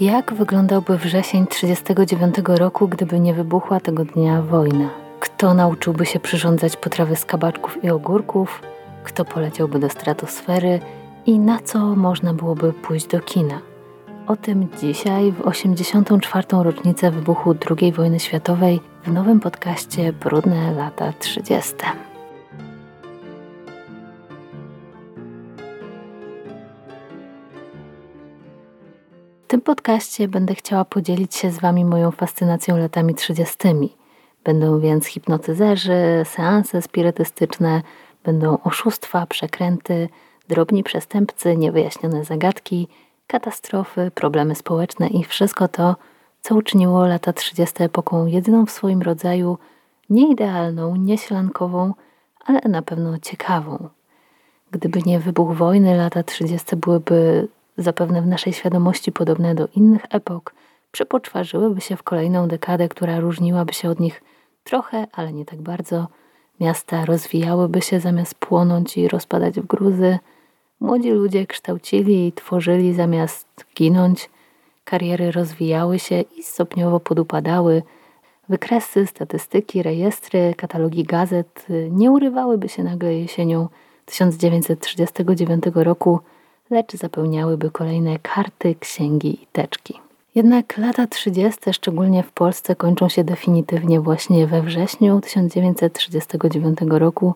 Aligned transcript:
Jak 0.00 0.34
wyglądałby 0.34 0.98
wrzesień 0.98 1.46
1939 1.46 2.58
roku, 2.58 2.88
gdyby 2.88 3.20
nie 3.20 3.34
wybuchła 3.34 3.80
tego 3.80 4.04
dnia 4.04 4.42
wojna? 4.42 4.90
Kto 5.20 5.54
nauczyłby 5.54 6.06
się 6.06 6.20
przyrządzać 6.20 6.76
potrawy 6.76 7.16
z 7.16 7.24
kabaczków 7.24 7.84
i 7.84 7.90
ogórków? 7.90 8.62
Kto 9.04 9.24
poleciałby 9.24 9.78
do 9.78 9.88
stratosfery? 9.88 10.80
I 11.26 11.38
na 11.38 11.58
co 11.58 11.78
można 11.78 12.34
byłoby 12.34 12.72
pójść 12.72 13.06
do 13.06 13.20
kina? 13.20 13.60
O 14.26 14.36
tym 14.36 14.68
dzisiaj, 14.80 15.32
w 15.32 15.40
84. 15.40 16.46
rocznicę 16.50 17.10
wybuchu 17.10 17.54
II 17.70 17.92
wojny 17.92 18.20
światowej, 18.20 18.80
w 19.04 19.12
nowym 19.12 19.40
podcaście 19.40 20.12
Brudne 20.12 20.72
lata 20.72 21.12
30. 21.18 21.74
tym 29.48 29.60
podcaście 29.60 30.28
będę 30.28 30.54
chciała 30.54 30.84
podzielić 30.84 31.34
się 31.34 31.50
z 31.50 31.58
Wami 31.58 31.84
moją 31.84 32.10
fascynacją 32.10 32.76
latami 32.76 33.14
30. 33.14 33.58
Będą 34.44 34.80
więc 34.80 35.06
hipnotyzerzy, 35.06 36.22
seanse 36.24 36.82
spirytystyczne, 36.82 37.82
będą 38.24 38.58
oszustwa, 38.64 39.26
przekręty, 39.26 40.08
drobni 40.48 40.84
przestępcy, 40.84 41.56
niewyjaśnione 41.56 42.24
zagadki, 42.24 42.88
katastrofy, 43.26 44.10
problemy 44.14 44.54
społeczne 44.54 45.08
i 45.08 45.24
wszystko 45.24 45.68
to, 45.68 45.96
co 46.40 46.54
uczyniło 46.54 47.06
lata 47.06 47.32
30. 47.32 47.82
epoką 47.82 48.26
jedyną 48.26 48.66
w 48.66 48.70
swoim 48.70 49.02
rodzaju, 49.02 49.58
nieidealną, 50.10 50.96
nieślankową, 50.96 51.94
ale 52.44 52.60
na 52.60 52.82
pewno 52.82 53.18
ciekawą. 53.18 53.88
Gdyby 54.70 55.02
nie 55.06 55.20
wybuch 55.20 55.56
wojny, 55.56 55.96
lata 55.96 56.22
30. 56.22 56.76
byłyby 56.76 57.48
zapewne 57.78 58.22
w 58.22 58.26
naszej 58.26 58.52
świadomości 58.52 59.12
podobne 59.12 59.54
do 59.54 59.68
innych 59.76 60.02
epok, 60.10 60.54
przepoczwarzyłyby 60.92 61.80
się 61.80 61.96
w 61.96 62.02
kolejną 62.02 62.48
dekadę, 62.48 62.88
która 62.88 63.20
różniłaby 63.20 63.72
się 63.72 63.90
od 63.90 64.00
nich 64.00 64.22
trochę, 64.64 65.06
ale 65.12 65.32
nie 65.32 65.44
tak 65.44 65.62
bardzo. 65.62 66.06
Miasta 66.60 67.04
rozwijałyby 67.04 67.82
się 67.82 68.00
zamiast 68.00 68.34
płonąć 68.34 68.96
i 68.96 69.08
rozpadać 69.08 69.60
w 69.60 69.66
gruzy. 69.66 70.18
Młodzi 70.80 71.10
ludzie 71.10 71.46
kształcili 71.46 72.26
i 72.26 72.32
tworzyli 72.32 72.94
zamiast 72.94 73.46
ginąć. 73.76 74.30
Kariery 74.84 75.30
rozwijały 75.32 75.98
się 75.98 76.20
i 76.20 76.42
stopniowo 76.42 77.00
podupadały. 77.00 77.82
Wykresy, 78.48 79.06
statystyki, 79.06 79.82
rejestry, 79.82 80.54
katalogi 80.56 81.04
gazet 81.04 81.66
nie 81.90 82.10
urywałyby 82.10 82.68
się 82.68 82.84
nagle 82.84 83.14
jesienią 83.14 83.68
1939 84.04 85.64
roku 85.74 86.20
lecz 86.70 86.96
zapełniałyby 86.96 87.70
kolejne 87.70 88.18
karty, 88.18 88.74
księgi 88.74 89.42
i 89.42 89.46
teczki. 89.52 90.00
Jednak 90.34 90.78
lata 90.78 91.06
30., 91.06 91.72
szczególnie 91.72 92.22
w 92.22 92.32
Polsce, 92.32 92.76
kończą 92.76 93.08
się 93.08 93.24
definitywnie 93.24 94.00
właśnie 94.00 94.46
we 94.46 94.62
wrześniu 94.62 95.20
1939 95.20 96.78
roku 96.88 97.34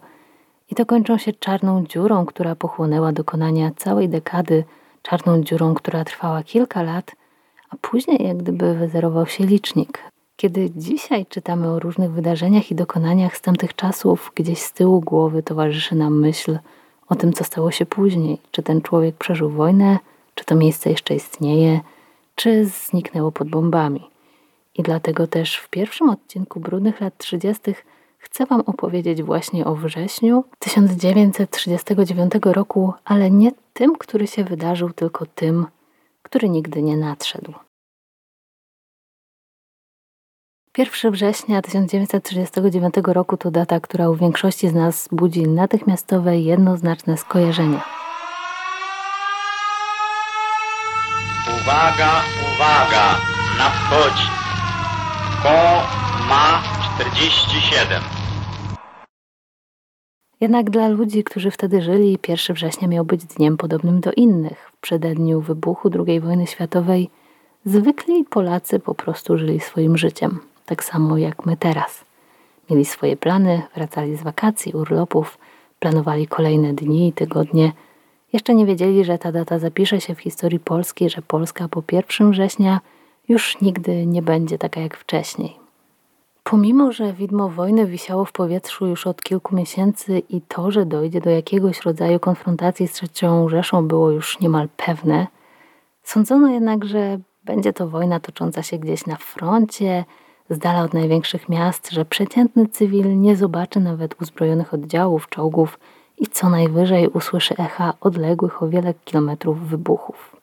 i 0.71 0.75
to 0.75 0.87
kończą 0.87 1.19
się 1.19 1.33
czarną 1.33 1.85
dziurą, 1.87 2.27
która 2.27 2.55
pochłonęła 2.55 3.13
dokonania 3.13 3.71
całej 3.77 4.09
dekady, 4.09 4.65
czarną 5.03 5.43
dziurą, 5.43 5.75
która 5.75 6.05
trwała 6.05 6.43
kilka 6.43 6.83
lat, 6.83 7.13
a 7.71 7.77
później 7.81 8.27
jak 8.27 8.37
gdyby 8.37 8.75
wyzerował 8.75 9.27
się 9.27 9.47
licznik. 9.47 9.99
Kiedy 10.37 10.71
dzisiaj 10.71 11.27
czytamy 11.27 11.71
o 11.71 11.79
różnych 11.79 12.11
wydarzeniach 12.11 12.71
i 12.71 12.75
dokonaniach 12.75 13.37
z 13.37 13.41
tamtych 13.41 13.75
czasów, 13.75 14.33
gdzieś 14.35 14.59
z 14.59 14.73
tyłu 14.73 15.01
głowy 15.01 15.43
towarzyszy 15.43 15.95
nam 15.95 16.21
myśl– 16.21 16.59
o 17.13 17.15
tym, 17.15 17.33
co 17.33 17.45
stało 17.45 17.71
się 17.71 17.87
później. 17.87 18.39
Czy 18.51 18.63
ten 18.63 18.83
człowiek 18.83 19.17
przeżył 19.17 19.51
wojnę, 19.51 19.99
czy 20.35 20.45
to 20.45 20.55
miejsce 20.55 20.91
jeszcze 20.91 21.15
istnieje, 21.15 21.81
czy 22.35 22.67
zniknęło 22.67 23.33
pod 23.33 23.49
bombami. 23.49 24.09
I 24.75 24.83
dlatego 24.83 25.27
też 25.27 25.57
w 25.57 25.69
pierwszym 25.69 26.11
odcinku 26.11 26.61
Brudnych 26.61 27.01
lat 27.01 27.19
30. 27.19 27.75
chcę 28.19 28.47
Wam 28.47 28.61
opowiedzieć 28.61 29.23
właśnie 29.23 29.65
o 29.65 29.75
wrześniu 29.75 30.45
1939 30.59 32.33
roku, 32.45 32.93
ale 33.05 33.31
nie 33.31 33.53
tym, 33.73 33.97
który 33.99 34.27
się 34.27 34.45
wydarzył, 34.45 34.93
tylko 34.93 35.27
tym, 35.27 35.67
który 36.23 36.49
nigdy 36.49 36.83
nie 36.83 36.97
nadszedł. 36.97 37.53
1 40.79 41.13
września 41.13 41.63
1939 41.63 42.95
roku 43.07 43.37
to 43.37 43.51
data, 43.51 43.81
która 43.81 44.11
u 44.11 44.15
większości 44.15 44.69
z 44.69 44.75
nas 44.75 45.09
budzi 45.13 45.43
natychmiastowe, 45.43 46.39
jednoznaczne 46.39 47.17
skojarzenie. 47.17 47.81
Uwaga, 51.63 52.11
uwaga, 52.55 53.17
nadchodzi. 53.59 54.27
Ko 55.43 55.83
ma 56.29 56.63
47. 56.95 58.03
Jednak 60.41 60.71
dla 60.71 60.89
ludzi, 60.89 61.25
którzy 61.25 61.51
wtedy 61.51 61.83
żyli, 61.83 62.19
1 62.29 62.57
września 62.57 62.89
miał 62.89 63.05
być 63.05 63.25
dniem 63.25 63.57
podobnym 63.57 64.01
do 64.01 64.13
innych. 64.13 64.71
W 64.77 64.81
przededniu 64.81 65.41
wybuchu 65.41 65.91
II 66.07 66.21
wojny 66.21 66.47
światowej 66.47 67.11
zwykli 67.65 68.25
Polacy 68.25 68.79
po 68.79 68.95
prostu 68.95 69.39
żyli 69.39 69.61
swoim 69.61 69.99
życiem 69.99 70.52
tak 70.73 70.85
samo 70.85 71.19
jak 71.19 71.47
my 71.47 71.57
teraz. 71.57 72.05
Mieli 72.71 72.85
swoje 72.85 73.17
plany, 73.17 73.63
wracali 73.75 74.17
z 74.17 74.23
wakacji, 74.23 74.73
urlopów, 74.73 75.39
planowali 75.79 76.27
kolejne 76.27 76.73
dni 76.73 77.09
i 77.09 77.13
tygodnie. 77.13 77.73
Jeszcze 78.33 78.55
nie 78.55 78.67
wiedzieli, 78.67 79.05
że 79.05 79.19
ta 79.19 79.33
data 79.33 79.59
zapisze 79.59 80.01
się 80.01 80.15
w 80.15 80.21
historii 80.21 80.61
Polski, 80.61 81.11
że 81.11 81.23
Polska 81.23 81.69
po 81.69 81.83
1 81.93 82.31
września 82.31 82.81
już 83.29 83.61
nigdy 83.61 84.07
nie 84.07 84.23
będzie 84.23 84.59
taka 84.59 84.81
jak 84.81 84.97
wcześniej. 84.97 85.57
Pomimo, 86.45 86.93
że 86.93 87.13
widmo 87.13 87.49
wojny 87.49 87.87
wisiało 87.87 88.25
w 88.25 88.33
powietrzu 88.33 88.87
już 88.87 89.07
od 89.07 89.23
kilku 89.23 89.57
miesięcy 89.57 90.19
i 90.19 90.41
to, 90.41 90.71
że 90.71 90.87
dojdzie 90.87 91.21
do 91.21 91.31
jakiegoś 91.31 91.81
rodzaju 91.81 92.19
konfrontacji 92.21 92.89
z 92.89 92.93
trzecią 92.93 93.49
Rzeszą 93.49 93.89
było 93.89 94.11
już 94.11 94.41
niemal 94.41 94.69
pewne, 94.77 95.27
sądzono 96.03 96.49
jednak, 96.49 96.85
że 96.85 97.19
będzie 97.45 97.73
to 97.73 97.89
wojna 97.89 98.21
tocząca 98.21 98.63
się 98.63 98.79
gdzieś 98.79 99.07
na 99.07 99.17
froncie, 99.17 100.05
z 100.51 100.59
dala 100.59 100.83
od 100.83 100.95
największych 100.95 101.49
miast, 101.49 101.91
że 101.91 102.05
przeciętny 102.05 102.69
cywil 102.69 103.21
nie 103.21 103.37
zobaczy 103.37 103.81
nawet 103.81 104.23
uzbrojonych 104.23 104.75
oddziałów, 104.75 105.29
czołgów 105.29 105.79
i 106.19 106.27
co 106.27 106.49
najwyżej 106.49 107.09
usłyszy 107.09 107.55
echa 107.57 107.95
odległych 108.01 108.63
o 108.63 108.69
wiele 108.69 108.95
kilometrów 109.05 109.69
wybuchów. 109.69 110.37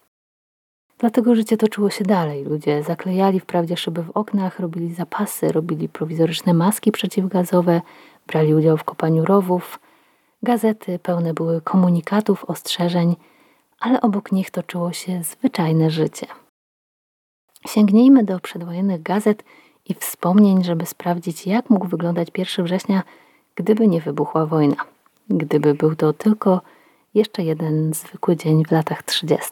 Dlatego 0.98 1.36
życie 1.36 1.58
toczyło 1.58 1.90
się 1.90 2.04
dalej. 2.04 2.44
Ludzie 2.44 2.84
zaklejali 2.84 3.40
wprawdzie 3.40 3.78
szyby 3.78 4.04
w 4.04 4.12
oknach, 4.12 4.60
robili 4.60 4.94
zapasy, 4.94 5.52
robili 5.52 5.90
prowizoryczne 5.90 6.54
maski 6.54 6.92
przeciwgazowe, 6.92 7.82
brali 8.28 8.54
udział 8.54 8.78
w 8.78 8.84
kopaniu 8.84 9.26
rowów. 9.26 9.80
Gazety 10.44 11.00
pełne 11.00 11.34
były 11.34 11.62
komunikatów, 11.62 12.46
ostrzeżeń, 12.46 13.16
ale 13.80 14.02
obok 14.02 14.32
nich 14.32 14.52
toczyło 14.52 14.94
się 14.94 15.24
zwyczajne 15.24 15.90
życie. 15.90 16.28
Sięgnijmy 17.68 18.24
do 18.24 18.40
przedwojennych 18.40 19.02
gazet 19.02 19.44
i 19.90 19.94
wspomnień, 19.94 20.64
żeby 20.64 20.86
sprawdzić, 20.86 21.48
jak 21.48 21.70
mógł 21.70 21.88
wyglądać 21.88 22.28
1 22.38 22.66
września, 22.66 23.04
gdyby 23.56 23.88
nie 23.88 24.02
wybuchła 24.02 24.46
wojna. 24.46 24.76
Gdyby 25.30 25.74
był 25.74 25.96
to 25.96 26.14
tylko 26.14 26.62
jeszcze 27.14 27.44
jeden 27.44 27.94
zwykły 27.94 28.36
dzień 28.36 28.66
w 28.66 28.72
latach 28.72 29.04
30. 29.04 29.52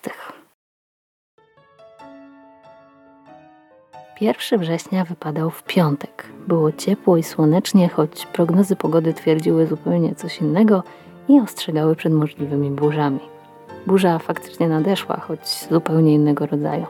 1 4.21 4.59
września 4.59 5.05
wypadał 5.05 5.49
w 5.49 5.63
piątek. 5.63 6.25
Było 6.47 6.71
ciepło 6.71 7.17
i 7.17 7.23
słonecznie, 7.23 7.89
choć 7.89 8.25
prognozy 8.25 8.75
pogody 8.75 9.13
twierdziły 9.13 9.67
zupełnie 9.67 10.15
coś 10.15 10.41
innego 10.41 10.83
i 11.27 11.39
ostrzegały 11.39 11.95
przed 11.95 12.13
możliwymi 12.13 12.71
burzami. 12.71 13.19
Burza 13.87 14.19
faktycznie 14.19 14.69
nadeszła, 14.69 15.17
choć 15.17 15.67
zupełnie 15.69 16.13
innego 16.13 16.45
rodzaju. 16.45 16.85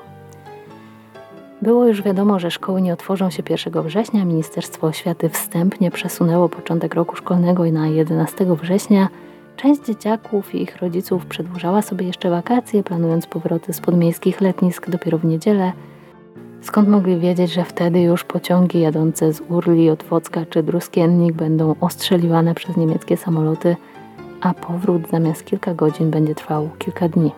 Było 1.62 1.88
już 1.88 2.01
wiadomo, 2.01 2.39
że 2.39 2.51
szkoły 2.51 2.81
nie 2.81 2.94
otworzą 2.94 3.30
się 3.30 3.44
1 3.50 3.83
września. 3.83 4.25
Ministerstwo 4.25 4.88
Oświaty 4.88 5.30
wstępnie 5.30 5.92
przesunęło 5.92 6.50
początek 6.50 6.95
roku 6.95 7.15
szkolnego 7.15 7.65
na 7.71 7.88
11 7.88 8.45
września. 8.56 9.09
Część 9.56 9.81
dzieciaków 9.81 10.56
i 10.56 10.62
ich 10.62 10.77
rodziców 10.77 11.25
przedłużała 11.25 11.81
sobie 11.81 12.07
jeszcze 12.07 12.30
wakacje, 12.30 12.83
planując 12.83 13.27
powroty 13.27 13.74
z 13.74 13.80
podmiejskich 13.80 14.42
letnisk 14.42 14.89
dopiero 14.89 15.18
w 15.18 15.25
niedzielę. 15.25 15.71
Skąd 16.62 16.89
mogli 16.89 17.19
wiedzieć, 17.19 17.54
że 17.54 17.63
wtedy 17.63 18.01
już 18.01 18.24
pociągi 18.24 18.81
jadące 18.81 19.33
z 19.33 19.42
Urli, 19.50 19.89
Otwocka 19.89 20.45
czy 20.45 20.63
Druskiennik 20.63 21.33
będą 21.33 21.75
ostrzeliwane 21.81 22.56
przez 22.56 22.77
niemieckie 22.77 23.18
samoloty, 23.18 23.75
a 24.42 24.53
powrót 24.53 25.10
zamiast 25.10 25.45
kilka 25.45 25.74
godzin 25.74 26.12
będzie 26.12 26.36
trwał 26.36 26.69
kilka 26.77 27.10
dni. 27.10 27.31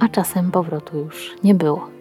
A 0.00 0.08
czasem 0.08 0.50
powrotu 0.50 0.98
już 0.98 1.34
nie 1.44 1.54
było. 1.54 1.95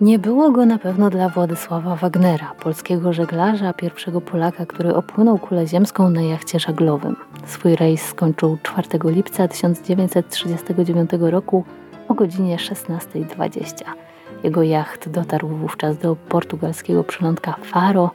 Nie 0.00 0.18
było 0.18 0.50
go 0.50 0.66
na 0.66 0.78
pewno 0.78 1.10
dla 1.10 1.28
Władysława 1.28 1.96
Wagnera, 1.96 2.54
polskiego 2.60 3.12
żeglarza, 3.12 3.72
pierwszego 3.72 4.20
Polaka, 4.20 4.66
który 4.66 4.94
opłynął 4.94 5.38
kulę 5.38 5.66
ziemską 5.66 6.10
na 6.10 6.22
jachcie 6.22 6.60
żaglowym. 6.60 7.16
Swój 7.46 7.76
rejs 7.76 8.02
skończył 8.02 8.58
4 8.62 8.88
lipca 9.04 9.48
1939 9.48 11.10
roku 11.20 11.64
o 12.08 12.14
godzinie 12.14 12.56
16.20. 12.56 13.84
Jego 14.44 14.62
jacht 14.62 15.08
dotarł 15.08 15.48
wówczas 15.48 15.98
do 15.98 16.16
portugalskiego 16.16 17.04
przylądka 17.04 17.56
Faro, 17.62 18.10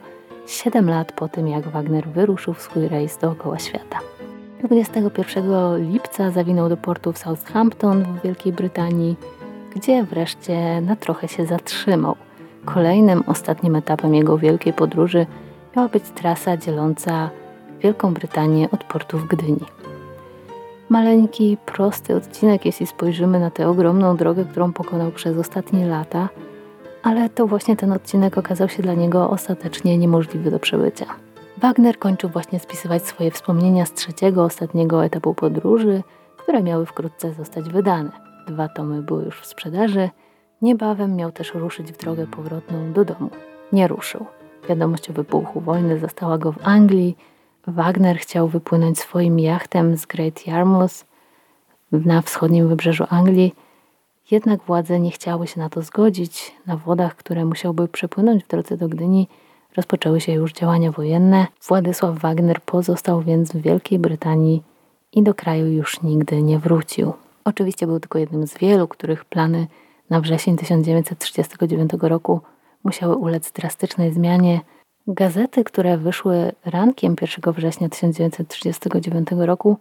7 0.48 0.90
lat 0.90 1.12
po 1.12 1.28
tym 1.28 1.48
jak 1.48 1.68
Wagner 1.68 2.08
wyruszył 2.08 2.54
w 2.54 2.62
swój 2.62 2.88
rejs 2.88 3.18
dookoła 3.18 3.60
świata. 3.60 4.00
21 4.64 5.92
lipca 5.92 6.32
zawinął 6.32 6.70
do 6.70 6.78
portu 6.78 7.14
w 7.14 7.18
Southampton 7.18 8.04
w 8.04 8.22
Wielkiej 8.22 8.54
Brytanii, 8.54 9.16
gdzie 9.76 10.04
wreszcie 10.04 10.82
na 10.82 10.96
trochę 10.96 11.28
się 11.28 11.46
zatrzymał. 11.46 12.16
Kolejnym, 12.66 13.24
ostatnim 13.28 13.76
etapem 13.76 14.16
jego 14.16 14.38
wielkiej 14.38 14.74
podróży 14.74 15.26
miała 15.76 15.90
być 15.90 16.04
trasa 16.04 16.58
dzieląca 16.58 17.30
Wielką 17.80 18.14
Brytanię 18.14 18.72
od 18.72 18.84
portu 18.84 19.18
w 19.18 19.28
Gdyni. 19.28 19.66
Maleńki, 20.90 21.58
prosty 21.66 22.16
odcinek, 22.16 22.66
jeśli 22.66 22.88
spojrzymy 22.88 23.40
na 23.40 23.52
tę 23.52 23.68
ogromną 23.68 24.18
drogę, 24.18 24.46
którą 24.46 24.74
pokonał 24.74 25.12
przez 25.12 25.38
ostatnie 25.38 25.88
lata, 25.88 26.30
ale 27.04 27.30
to 27.30 27.48
właśnie 27.48 27.76
ten 27.76 27.92
odcinek 27.92 28.38
okazał 28.38 28.70
się 28.70 28.84
dla 28.84 28.94
niego 28.94 29.30
ostatecznie 29.30 29.98
niemożliwy 29.98 30.52
do 30.52 30.60
przebycia. 30.60 31.06
Wagner 31.58 32.00
kończył 32.00 32.30
właśnie 32.30 32.60
spisywać 32.60 33.06
swoje 33.06 33.32
wspomnienia 33.32 33.86
z 33.86 33.94
trzeciego, 33.94 34.44
ostatniego 34.44 35.06
etapu 35.06 35.34
podróży, 35.34 36.04
które 36.38 36.64
miały 36.64 36.86
wkrótce 36.86 37.34
zostać 37.34 37.70
wydane. 37.70 38.25
Dwa 38.48 38.68
tomy 38.68 39.02
były 39.02 39.24
już 39.24 39.42
w 39.42 39.46
sprzedaży. 39.46 40.10
Niebawem 40.62 41.16
miał 41.16 41.32
też 41.32 41.54
ruszyć 41.54 41.92
w 41.92 41.98
drogę 41.98 42.28
powrotną 42.28 42.94
do 42.94 43.06
domu. 43.06 43.30
Nie 43.74 43.88
ruszył. 43.88 44.26
Wiadomość 44.70 45.10
o 45.10 45.14
wybuchu 45.14 45.62
wojny 45.62 46.00
zastała 46.00 46.38
go 46.38 46.52
w 46.52 46.68
Anglii. 46.68 47.18
Wagner 47.68 48.18
chciał 48.18 48.48
wypłynąć 48.48 49.00
swoim 49.00 49.40
jachtem 49.40 49.98
z 49.98 50.06
Great 50.06 50.48
Yarmouth 50.48 51.06
na 51.92 52.22
wschodnim 52.22 52.68
wybrzeżu 52.68 53.06
Anglii, 53.10 53.56
jednak 54.32 54.62
władze 54.62 55.00
nie 55.00 55.12
chciały 55.12 55.48
się 55.48 55.60
na 55.60 55.70
to 55.70 55.82
zgodzić. 55.82 56.56
Na 56.66 56.78
wodach, 56.78 57.16
które 57.16 57.46
musiałby 57.46 57.88
przepłynąć 57.88 58.44
w 58.44 58.48
drodze 58.48 58.78
do 58.78 58.88
Gdyni, 58.88 59.28
rozpoczęły 59.76 60.22
się 60.22 60.32
już 60.32 60.54
działania 60.54 60.92
wojenne. 60.92 61.48
Władysław 61.68 62.20
Wagner 62.20 62.62
pozostał 62.62 63.22
więc 63.22 63.52
w 63.52 63.62
Wielkiej 63.62 64.00
Brytanii 64.00 64.64
i 65.12 65.24
do 65.24 65.34
kraju 65.34 65.68
już 65.68 66.02
nigdy 66.02 66.44
nie 66.44 66.60
wrócił. 66.60 67.14
Oczywiście 67.46 67.88
był 67.88 68.00
tylko 68.00 68.20
jednym 68.20 68.48
z 68.48 68.58
wielu, 68.58 68.88
których 68.88 69.26
plany 69.26 69.68
na 70.10 70.22
wrzesień 70.22 70.58
1939 70.58 71.92
roku 72.02 72.42
musiały 72.84 73.16
ulec 73.16 73.52
drastycznej 73.52 74.14
zmianie. 74.14 74.62
Gazety, 75.08 75.64
które 75.64 75.98
wyszły 75.98 76.52
rankiem 76.66 77.16
1 77.22 77.54
września 77.54 77.90
1939 77.90 79.28
roku, 79.38 79.78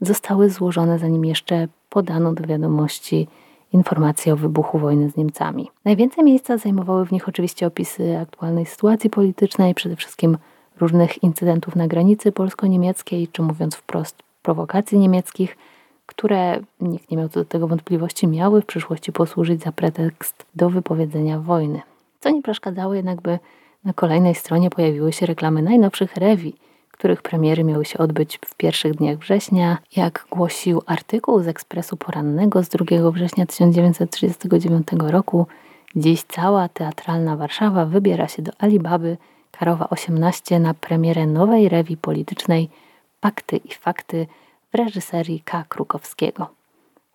zostały 0.00 0.50
złożone 0.50 0.98
zanim 0.98 1.24
jeszcze 1.24 1.68
podano 1.88 2.32
do 2.32 2.46
wiadomości 2.46 3.28
informacje 3.72 4.32
o 4.32 4.36
wybuchu 4.36 4.78
wojny 4.78 5.10
z 5.10 5.16
Niemcami. 5.16 5.70
Najwięcej 5.84 6.24
miejsca 6.24 6.58
zajmowały 6.58 7.06
w 7.06 7.12
nich 7.12 7.28
oczywiście 7.28 7.66
opisy 7.66 8.18
aktualnej 8.18 8.66
sytuacji 8.66 9.10
politycznej, 9.10 9.74
przede 9.74 9.96
wszystkim 9.96 10.38
różnych 10.80 11.22
incydentów 11.22 11.76
na 11.76 11.88
granicy 11.88 12.32
polsko-niemieckiej, 12.32 13.28
czy 13.28 13.42
mówiąc 13.42 13.76
wprost 13.76 14.22
prowokacji 14.42 14.98
niemieckich, 14.98 15.56
które 16.08 16.60
nikt 16.80 17.10
nie 17.10 17.16
miał 17.16 17.28
co 17.28 17.40
do 17.40 17.44
tego 17.44 17.68
wątpliwości, 17.68 18.26
miały 18.26 18.62
w 18.62 18.66
przyszłości 18.66 19.12
posłużyć 19.12 19.62
za 19.62 19.72
pretekst 19.72 20.46
do 20.54 20.70
wypowiedzenia 20.70 21.38
wojny. 21.38 21.80
Co 22.20 22.30
nie 22.30 22.42
przeszkadzało 22.42 22.94
jednak, 22.94 23.20
by 23.22 23.38
na 23.84 23.92
kolejnej 23.92 24.34
stronie 24.34 24.70
pojawiły 24.70 25.12
się 25.12 25.26
reklamy 25.26 25.62
najnowszych 25.62 26.16
rewi, 26.16 26.54
których 26.90 27.22
premiery 27.22 27.64
miały 27.64 27.84
się 27.84 27.98
odbyć 27.98 28.38
w 28.46 28.54
pierwszych 28.54 28.94
dniach 28.94 29.18
września. 29.18 29.78
Jak 29.96 30.26
głosił 30.30 30.82
artykuł 30.86 31.42
z 31.42 31.48
Ekspresu 31.48 31.96
Porannego 31.96 32.62
z 32.62 32.68
2 32.68 33.10
września 33.10 33.46
1939 33.46 34.88
roku, 34.98 35.46
dziś 35.96 36.22
cała 36.22 36.68
teatralna 36.68 37.36
Warszawa 37.36 37.84
wybiera 37.84 38.28
się 38.28 38.42
do 38.42 38.52
Alibaby 38.58 39.16
Karowa 39.50 39.88
18 39.88 40.60
na 40.60 40.74
premierę 40.74 41.26
nowej 41.26 41.68
rewi 41.68 41.96
politycznej 41.96 42.68
Pakty 43.20 43.56
i 43.56 43.74
Fakty 43.74 44.26
w 44.72 44.76
reżyserii 44.76 45.40
K. 45.40 45.64
Krukowskiego. 45.68 46.46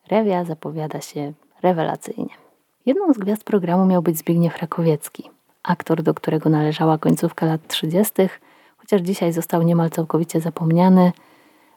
Rewia 0.08 0.46
zapowiada 0.46 1.02
się 1.02 1.34
rewelacyjnie. 1.62 2.34
Jedną 2.86 3.14
z 3.14 3.18
gwiazd 3.18 3.44
programu 3.44 3.86
miał 3.86 4.02
być 4.02 4.18
Zbigniew 4.18 4.58
Rakowiecki, 4.58 5.30
aktor, 5.64 6.04
do 6.04 6.14
którego 6.14 6.50
należała 6.50 6.98
końcówka 6.98 7.46
lat 7.46 7.68
30., 7.68 8.14
chociaż 8.78 9.02
dzisiaj 9.02 9.34
został 9.34 9.62
niemal 9.62 9.90
całkowicie 9.90 10.42
zapomniany. 10.42 11.12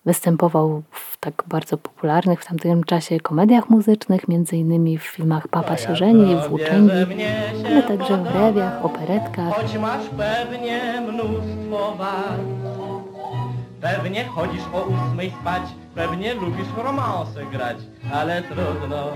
Występował 0.06 0.82
w 0.90 1.17
tak 1.17 1.44
bardzo 1.46 1.79
popularnych 1.79 2.43
w 2.43 2.46
tamtym 2.46 2.84
czasie 2.84 3.20
komediach 3.20 3.70
muzycznych, 3.70 4.22
innymi 4.52 4.99
w 4.99 5.02
filmach 5.02 5.49
Papa 5.49 5.76
się 5.76 5.96
żeni, 5.96 6.37
Włóczęgi, 6.49 6.93
ale 7.67 7.82
także 7.82 8.17
w 8.17 8.26
rewiach, 8.26 8.84
operetkach. 8.84 9.55
Choć 9.55 9.79
masz 9.79 10.08
pewnie 10.08 11.00
mnóstwo 11.00 11.94
wad. 11.99 12.66
Pewnie 13.81 14.25
chodzisz 14.25 14.62
o 14.73 14.84
ósmej 14.84 15.32
spać, 15.40 15.62
pewnie 15.94 16.34
lubisz 16.34 16.69
romanse 16.76 17.46
grać, 17.52 17.76
ale 18.12 18.43
trudno, 18.43 19.08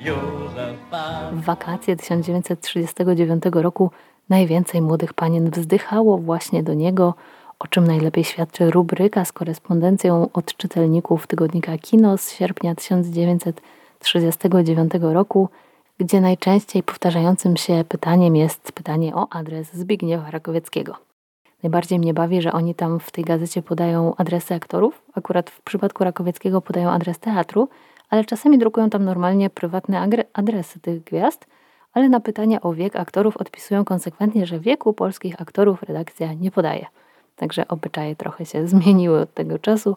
Józefa. 0.00 1.30
W 1.32 1.40
wakacje 1.40 1.96
1939 1.96 3.42
roku 3.52 3.90
najwięcej 4.28 4.82
młodych 4.82 5.14
panien 5.14 5.50
wzdychało 5.50 6.18
właśnie 6.18 6.62
do 6.62 6.74
niego, 6.74 7.14
o 7.58 7.66
czym 7.66 7.86
najlepiej 7.86 8.24
świadczy 8.24 8.70
rubryka 8.70 9.24
z 9.24 9.32
korespondencją 9.32 10.28
od 10.32 10.56
czytelników 10.56 11.26
tygodnika 11.26 11.78
Kino 11.78 12.18
z 12.18 12.32
sierpnia 12.32 12.74
1939 12.74 14.92
roku, 15.00 15.48
gdzie 15.98 16.20
najczęściej 16.20 16.82
powtarzającym 16.82 17.56
się 17.56 17.84
pytaniem 17.88 18.36
jest 18.36 18.72
pytanie 18.72 19.14
o 19.14 19.28
adres 19.30 19.74
Zbigniewa 19.74 20.30
Rakowieckiego. 20.30 21.05
Najbardziej 21.62 21.98
mnie 21.98 22.14
bawi, 22.14 22.42
że 22.42 22.52
oni 22.52 22.74
tam 22.74 23.00
w 23.00 23.10
tej 23.10 23.24
gazecie 23.24 23.62
podają 23.62 24.14
adresy 24.16 24.54
aktorów. 24.54 25.02
Akurat 25.14 25.50
w 25.50 25.62
przypadku 25.62 26.04
Rakowieckiego 26.04 26.60
podają 26.60 26.90
adres 26.90 27.18
teatru, 27.18 27.68
ale 28.10 28.24
czasami 28.24 28.58
drukują 28.58 28.90
tam 28.90 29.04
normalnie 29.04 29.50
prywatne 29.50 30.08
adresy 30.32 30.80
tych 30.80 31.04
gwiazd, 31.04 31.46
ale 31.92 32.08
na 32.08 32.20
pytania 32.20 32.60
o 32.60 32.72
wiek 32.72 32.96
aktorów 32.96 33.36
odpisują 33.36 33.84
konsekwentnie, 33.84 34.46
że 34.46 34.60
wieku 34.60 34.92
polskich 34.92 35.40
aktorów 35.40 35.82
redakcja 35.82 36.32
nie 36.32 36.50
podaje. 36.50 36.86
Także 37.36 37.68
obyczaje 37.68 38.16
trochę 38.16 38.46
się 38.46 38.66
zmieniły 38.68 39.20
od 39.20 39.34
tego 39.34 39.58
czasu. 39.58 39.96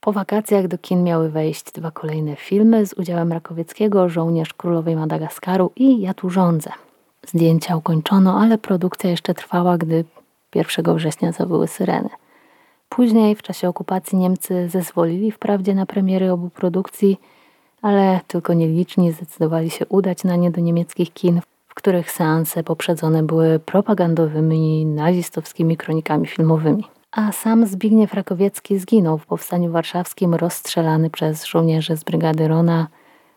Po 0.00 0.12
wakacjach 0.12 0.68
do 0.68 0.78
kin 0.78 1.04
miały 1.04 1.30
wejść 1.30 1.72
dwa 1.72 1.90
kolejne 1.90 2.36
filmy 2.36 2.86
z 2.86 2.92
udziałem 2.92 3.32
Rakowieckiego, 3.32 4.08
Żołnierz 4.08 4.54
Królowej 4.54 4.96
Madagaskaru 4.96 5.72
i 5.76 6.00
Ja 6.00 6.14
tu 6.14 6.30
rządzę. 6.30 6.70
Zdjęcia 7.26 7.76
ukończono, 7.76 8.40
ale 8.40 8.58
produkcja 8.58 9.10
jeszcze 9.10 9.34
trwała, 9.34 9.78
gdy 9.78 10.04
1 10.54 10.96
września 10.96 11.32
zawyły 11.32 11.68
syreny. 11.68 12.08
Później, 12.88 13.36
w 13.36 13.42
czasie 13.42 13.68
okupacji, 13.68 14.18
Niemcy 14.18 14.68
zezwolili 14.68 15.32
wprawdzie 15.32 15.74
na 15.74 15.86
premiery 15.86 16.32
obu 16.32 16.50
produkcji, 16.50 17.20
ale 17.82 18.20
tylko 18.26 18.54
nieliczni 18.54 19.12
zdecydowali 19.12 19.70
się 19.70 19.86
udać 19.86 20.24
na 20.24 20.36
nie 20.36 20.50
do 20.50 20.60
niemieckich 20.60 21.12
kin, 21.12 21.40
w 21.68 21.74
których 21.74 22.10
seanse 22.10 22.62
poprzedzone 22.62 23.22
były 23.22 23.58
propagandowymi 23.58 24.86
nazistowskimi 24.86 25.76
kronikami 25.76 26.26
filmowymi. 26.26 26.84
A 27.12 27.32
sam 27.32 27.66
Zbigniew 27.66 28.14
Rakowiecki 28.14 28.78
zginął 28.78 29.18
w 29.18 29.26
Powstaniu 29.26 29.72
Warszawskim 29.72 30.34
rozstrzelany 30.34 31.10
przez 31.10 31.44
żołnierzy 31.44 31.96
z 31.96 32.04
brygady 32.04 32.48
Rona, 32.48 32.88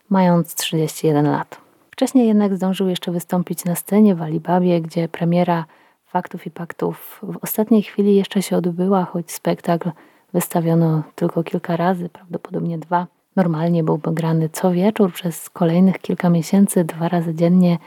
mając 0.10 0.56
31 0.56 1.32
lat. 1.32 1.58
Wcześniej 1.92 2.28
jednak 2.28 2.56
zdążył 2.56 2.90
jeszcze 2.90 3.12
wystąpić 3.12 3.66
na 3.66 3.76
scenie 3.76 4.16
w 4.16 4.22
Alibabie, 4.22 4.82
gdzie 4.82 5.08
premiera 5.08 5.66
Faktów 6.12 6.48
i 6.48 6.52
Paktów 6.52 7.20
w 7.24 7.38
ostatniej 7.42 7.84
chwili 7.84 8.16
jeszcze 8.16 8.42
się 8.42 8.58
odbyła, 8.58 9.06
choć 9.06 9.32
spektakl 9.32 9.92
wystawiono 10.34 11.04
tylko 11.16 11.44
kilka 11.44 11.78
razy, 11.78 12.10
prawdopodobnie 12.10 12.78
dwa. 12.78 13.08
Normalnie 13.36 13.84
byłby 13.84 14.12
grany 14.12 14.50
co 14.50 14.72
wieczór 14.72 15.14
przez 15.14 15.50
kolejnych 15.50 16.00
kilka 16.00 16.30
miesięcy, 16.30 16.84
dwa 16.84 17.10
razy 17.10 17.36
dziennie 17.36 17.78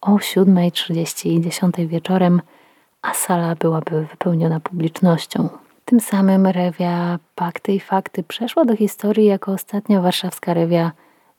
o 0.00 0.10
7.30 0.10 1.28
i 1.28 1.40
10.00 1.40 1.86
wieczorem, 1.86 2.42
a 3.02 3.14
sala 3.14 3.54
byłaby 3.54 4.06
wypełniona 4.10 4.60
publicznością. 4.60 5.48
Tym 5.84 6.00
samym 6.00 6.46
rewia 6.46 7.18
Pakty 7.34 7.72
i 7.72 7.80
Fakty 7.80 8.22
przeszła 8.22 8.64
do 8.64 8.76
historii 8.76 9.26
jako 9.26 9.52
ostatnia 9.52 10.00
warszawska 10.00 10.54
rewia 10.54 10.92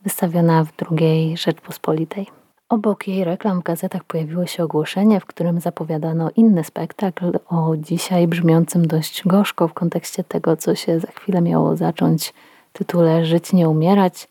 wystawiona 0.04 0.64
w 0.64 0.72
II 0.92 1.38
Rzeczpospolitej. 1.38 2.28
Obok 2.70 3.08
jej 3.08 3.24
reklam 3.24 3.60
w 3.60 3.64
gazetach 3.64 4.04
pojawiło 4.04 4.46
się 4.46 4.64
ogłoszenie, 4.64 5.20
w 5.20 5.26
którym 5.26 5.60
zapowiadano 5.60 6.30
inny 6.36 6.64
spektakl 6.64 7.40
o 7.50 7.74
dzisiaj 7.78 8.28
brzmiącym 8.28 8.88
dość 8.88 9.24
gorzko 9.28 9.68
w 9.68 9.74
kontekście 9.74 10.24
tego, 10.24 10.58
co 10.58 10.76
się 10.76 11.00
za 11.00 11.08
chwilę 11.08 11.42
miało 11.42 11.76
zacząć 11.76 12.34
tytule 12.74 13.26
Żyć 13.26 13.54
nie 13.54 13.70
umierać 13.70 14.28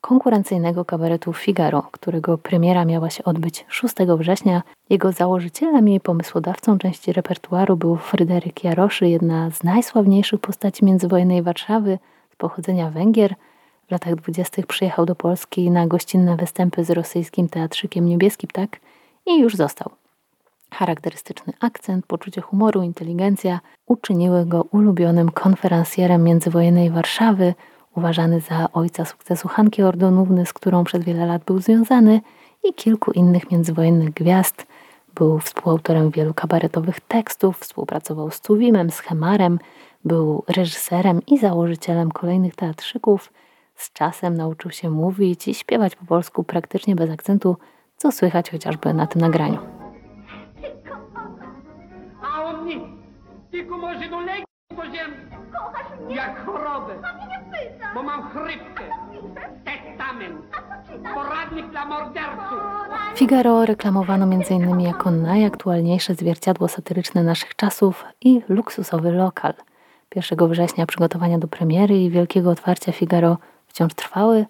konkurencyjnego 0.00 0.84
kabaretu 0.84 1.32
Figaro, 1.32 1.82
którego 1.92 2.38
premiera 2.38 2.84
miała 2.84 3.10
się 3.10 3.24
odbyć 3.24 3.64
6 3.68 3.94
września. 4.18 4.62
Jego 4.90 5.12
założycielem 5.12 5.88
i 5.88 6.00
pomysłodawcą 6.00 6.78
części 6.78 7.12
repertuaru 7.12 7.76
był 7.76 7.96
Fryderyk 7.96 8.64
Jaroszy, 8.64 9.08
jedna 9.08 9.50
z 9.50 9.62
najsławniejszych 9.62 10.40
postaci 10.40 10.84
międzywojennej 10.84 11.42
Warszawy 11.42 11.98
z 12.32 12.36
pochodzenia 12.36 12.90
Węgier. 12.90 13.34
W 13.88 13.90
latach 13.90 14.14
dwudziestych 14.14 14.66
przyjechał 14.66 15.06
do 15.06 15.14
Polski 15.14 15.70
na 15.70 15.86
gościnne 15.86 16.36
występy 16.36 16.84
z 16.84 16.90
rosyjskim 16.90 17.48
teatrzykiem 17.48 18.06
Niebieski 18.06 18.46
Ptak 18.46 18.80
i 19.26 19.40
już 19.40 19.56
został. 19.56 19.90
Charakterystyczny 20.70 21.52
akcent, 21.60 22.06
poczucie 22.06 22.40
humoru, 22.40 22.82
inteligencja 22.82 23.60
uczyniły 23.86 24.46
go 24.46 24.62
ulubionym 24.62 25.30
konferencjerem 25.30 26.24
międzywojennej 26.24 26.90
Warszawy, 26.90 27.54
uważany 27.96 28.40
za 28.40 28.72
ojca 28.72 29.04
sukcesu 29.04 29.48
Hanki 29.48 29.82
Ordonówny, 29.82 30.46
z 30.46 30.52
którą 30.52 30.84
przez 30.84 31.04
wiele 31.04 31.26
lat 31.26 31.44
był 31.44 31.58
związany 31.60 32.20
i 32.64 32.74
kilku 32.74 33.12
innych 33.12 33.50
międzywojennych 33.50 34.10
gwiazd. 34.10 34.66
Był 35.14 35.38
współautorem 35.38 36.10
wielu 36.10 36.34
kabaretowych 36.34 37.00
tekstów, 37.00 37.58
współpracował 37.58 38.30
z 38.30 38.40
Tuwimem, 38.40 38.90
z 38.90 39.00
Hemarem, 39.00 39.58
był 40.04 40.44
reżyserem 40.48 41.20
i 41.26 41.38
założycielem 41.38 42.12
kolejnych 42.12 42.54
teatrzyków. 42.54 43.32
Z 43.78 43.92
czasem 43.92 44.36
nauczył 44.36 44.70
się 44.70 44.90
mówić 44.90 45.48
i 45.48 45.54
śpiewać 45.54 45.96
po 45.96 46.04
polsku 46.04 46.44
praktycznie 46.44 46.96
bez 46.96 47.10
akcentu, 47.10 47.56
co 47.96 48.12
słychać 48.12 48.50
chociażby 48.50 48.94
na 48.94 49.06
tym 49.06 49.20
nagraniu. 49.20 49.58
A 52.22 52.42
on 52.44 52.66
nic. 52.66 52.82
Tylko 53.50 53.78
może 53.78 54.08
po 54.76 54.84
ziemi. 54.84 55.16
Kochasz 55.52 56.00
mnie? 56.00 56.16
Jak 56.16 56.46
chorobę. 56.46 56.94
A 57.02 57.16
mnie 57.16 57.26
nie 57.26 57.44
pyta. 57.52 57.94
Bo 57.94 58.02
mam 58.02 58.30
chrypkę. 58.30 58.84
Testament. 59.64 60.40
Poradnik 61.14 61.70
dla 61.70 61.86
morderców. 61.86 62.58
Figaro 63.14 63.66
reklamowano 63.66 64.24
m.in. 64.24 64.80
jako 64.80 65.10
najaktualniejsze 65.10 66.14
zwierciadło 66.14 66.68
satyryczne 66.68 67.22
naszych 67.22 67.56
czasów 67.56 68.04
i 68.20 68.42
luksusowy 68.48 69.12
lokal. 69.12 69.54
1 70.16 70.48
września 70.48 70.86
przygotowania 70.86 71.38
do 71.38 71.48
premiery 71.48 71.98
i 71.98 72.10
wielkiego 72.10 72.50
otwarcia 72.50 72.92
Figaro 72.92 73.36
wciąż 73.68 73.94
trwały. 73.94 74.46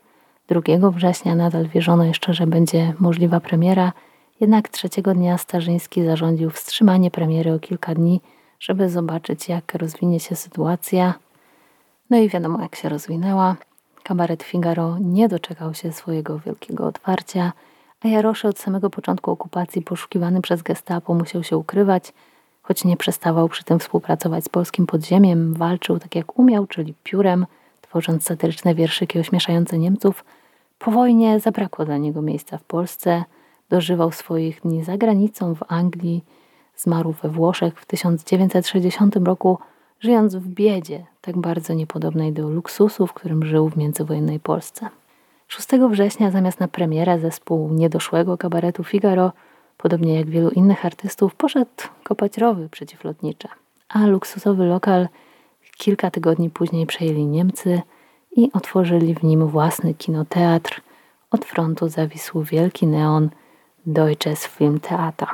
2 0.48 0.90
września 0.90 1.34
nadal 1.34 1.66
wierzono 1.66 2.04
jeszcze, 2.04 2.34
że 2.34 2.46
będzie 2.46 2.94
możliwa 2.98 3.40
premiera, 3.40 3.92
jednak 4.40 4.68
trzeciego 4.68 5.14
dnia 5.14 5.38
Starzyński 5.38 6.04
zarządził 6.04 6.50
wstrzymanie 6.50 7.10
premiery 7.10 7.52
o 7.52 7.58
kilka 7.58 7.94
dni, 7.94 8.20
żeby 8.60 8.88
zobaczyć, 8.88 9.48
jak 9.48 9.74
rozwinie 9.74 10.20
się 10.20 10.36
sytuacja. 10.36 11.14
No 12.10 12.18
i 12.18 12.28
wiadomo, 12.28 12.60
jak 12.60 12.76
się 12.76 12.88
rozwinęła. 12.88 13.56
Kabaret 14.02 14.42
Figaro 14.42 14.96
nie 15.00 15.28
doczekał 15.28 15.74
się 15.74 15.92
swojego 15.92 16.38
wielkiego 16.38 16.86
otwarcia, 16.86 17.52
a 18.04 18.08
Jaroszy 18.08 18.48
od 18.48 18.58
samego 18.58 18.90
początku 18.90 19.30
okupacji 19.30 19.82
poszukiwany 19.82 20.40
przez 20.42 20.62
gestapo 20.62 21.14
musiał 21.14 21.42
się 21.42 21.56
ukrywać, 21.56 22.12
choć 22.62 22.84
nie 22.84 22.96
przestawał 22.96 23.48
przy 23.48 23.64
tym 23.64 23.78
współpracować 23.78 24.44
z 24.44 24.48
polskim 24.48 24.86
podziemiem, 24.86 25.54
walczył 25.54 25.98
tak 25.98 26.14
jak 26.14 26.38
umiał, 26.38 26.66
czyli 26.66 26.94
piórem, 27.04 27.46
tworząc 27.88 28.24
satyryczne 28.24 28.74
wierszyki 28.74 29.18
ośmieszające 29.18 29.78
Niemców. 29.78 30.24
Po 30.78 30.90
wojnie 30.90 31.40
zabrakło 31.40 31.84
dla 31.84 31.96
niego 31.96 32.22
miejsca 32.22 32.58
w 32.58 32.64
Polsce, 32.64 33.24
dożywał 33.70 34.12
swoich 34.12 34.60
dni 34.60 34.84
za 34.84 34.96
granicą 34.96 35.54
w 35.54 35.62
Anglii, 35.68 36.24
zmarł 36.76 37.12
we 37.22 37.28
Włoszech 37.28 37.80
w 37.80 37.86
1960 37.86 39.16
roku, 39.16 39.58
żyjąc 40.00 40.36
w 40.36 40.48
biedzie, 40.48 41.06
tak 41.20 41.36
bardzo 41.38 41.74
niepodobnej 41.74 42.32
do 42.32 42.48
luksusu, 42.48 43.06
w 43.06 43.12
którym 43.12 43.44
żył 43.44 43.68
w 43.68 43.76
międzywojennej 43.76 44.40
Polsce. 44.40 44.88
6 45.48 45.68
września 45.90 46.30
zamiast 46.30 46.60
na 46.60 46.68
premierę 46.68 47.18
zespół 47.18 47.72
niedoszłego 47.72 48.38
kabaretu 48.38 48.84
Figaro, 48.84 49.32
podobnie 49.78 50.14
jak 50.14 50.30
wielu 50.30 50.50
innych 50.50 50.86
artystów, 50.86 51.34
poszedł 51.34 51.70
kopać 52.04 52.38
rowy 52.38 52.68
przeciwlotnicze, 52.68 53.48
a 53.88 54.06
luksusowy 54.06 54.64
lokal 54.64 55.08
kilka 55.78 56.10
tygodni 56.10 56.50
później 56.50 56.86
przejęli 56.86 57.26
Niemcy 57.26 57.82
i 58.36 58.50
otworzyli 58.52 59.14
w 59.14 59.22
nim 59.22 59.46
własny 59.46 59.94
kinoteatr. 59.94 60.80
Od 61.30 61.44
frontu 61.44 61.88
zawisł 61.88 62.42
wielki 62.42 62.86
neon 62.86 63.30
Deutsches 63.86 64.46
Filmtheater. 64.46 65.28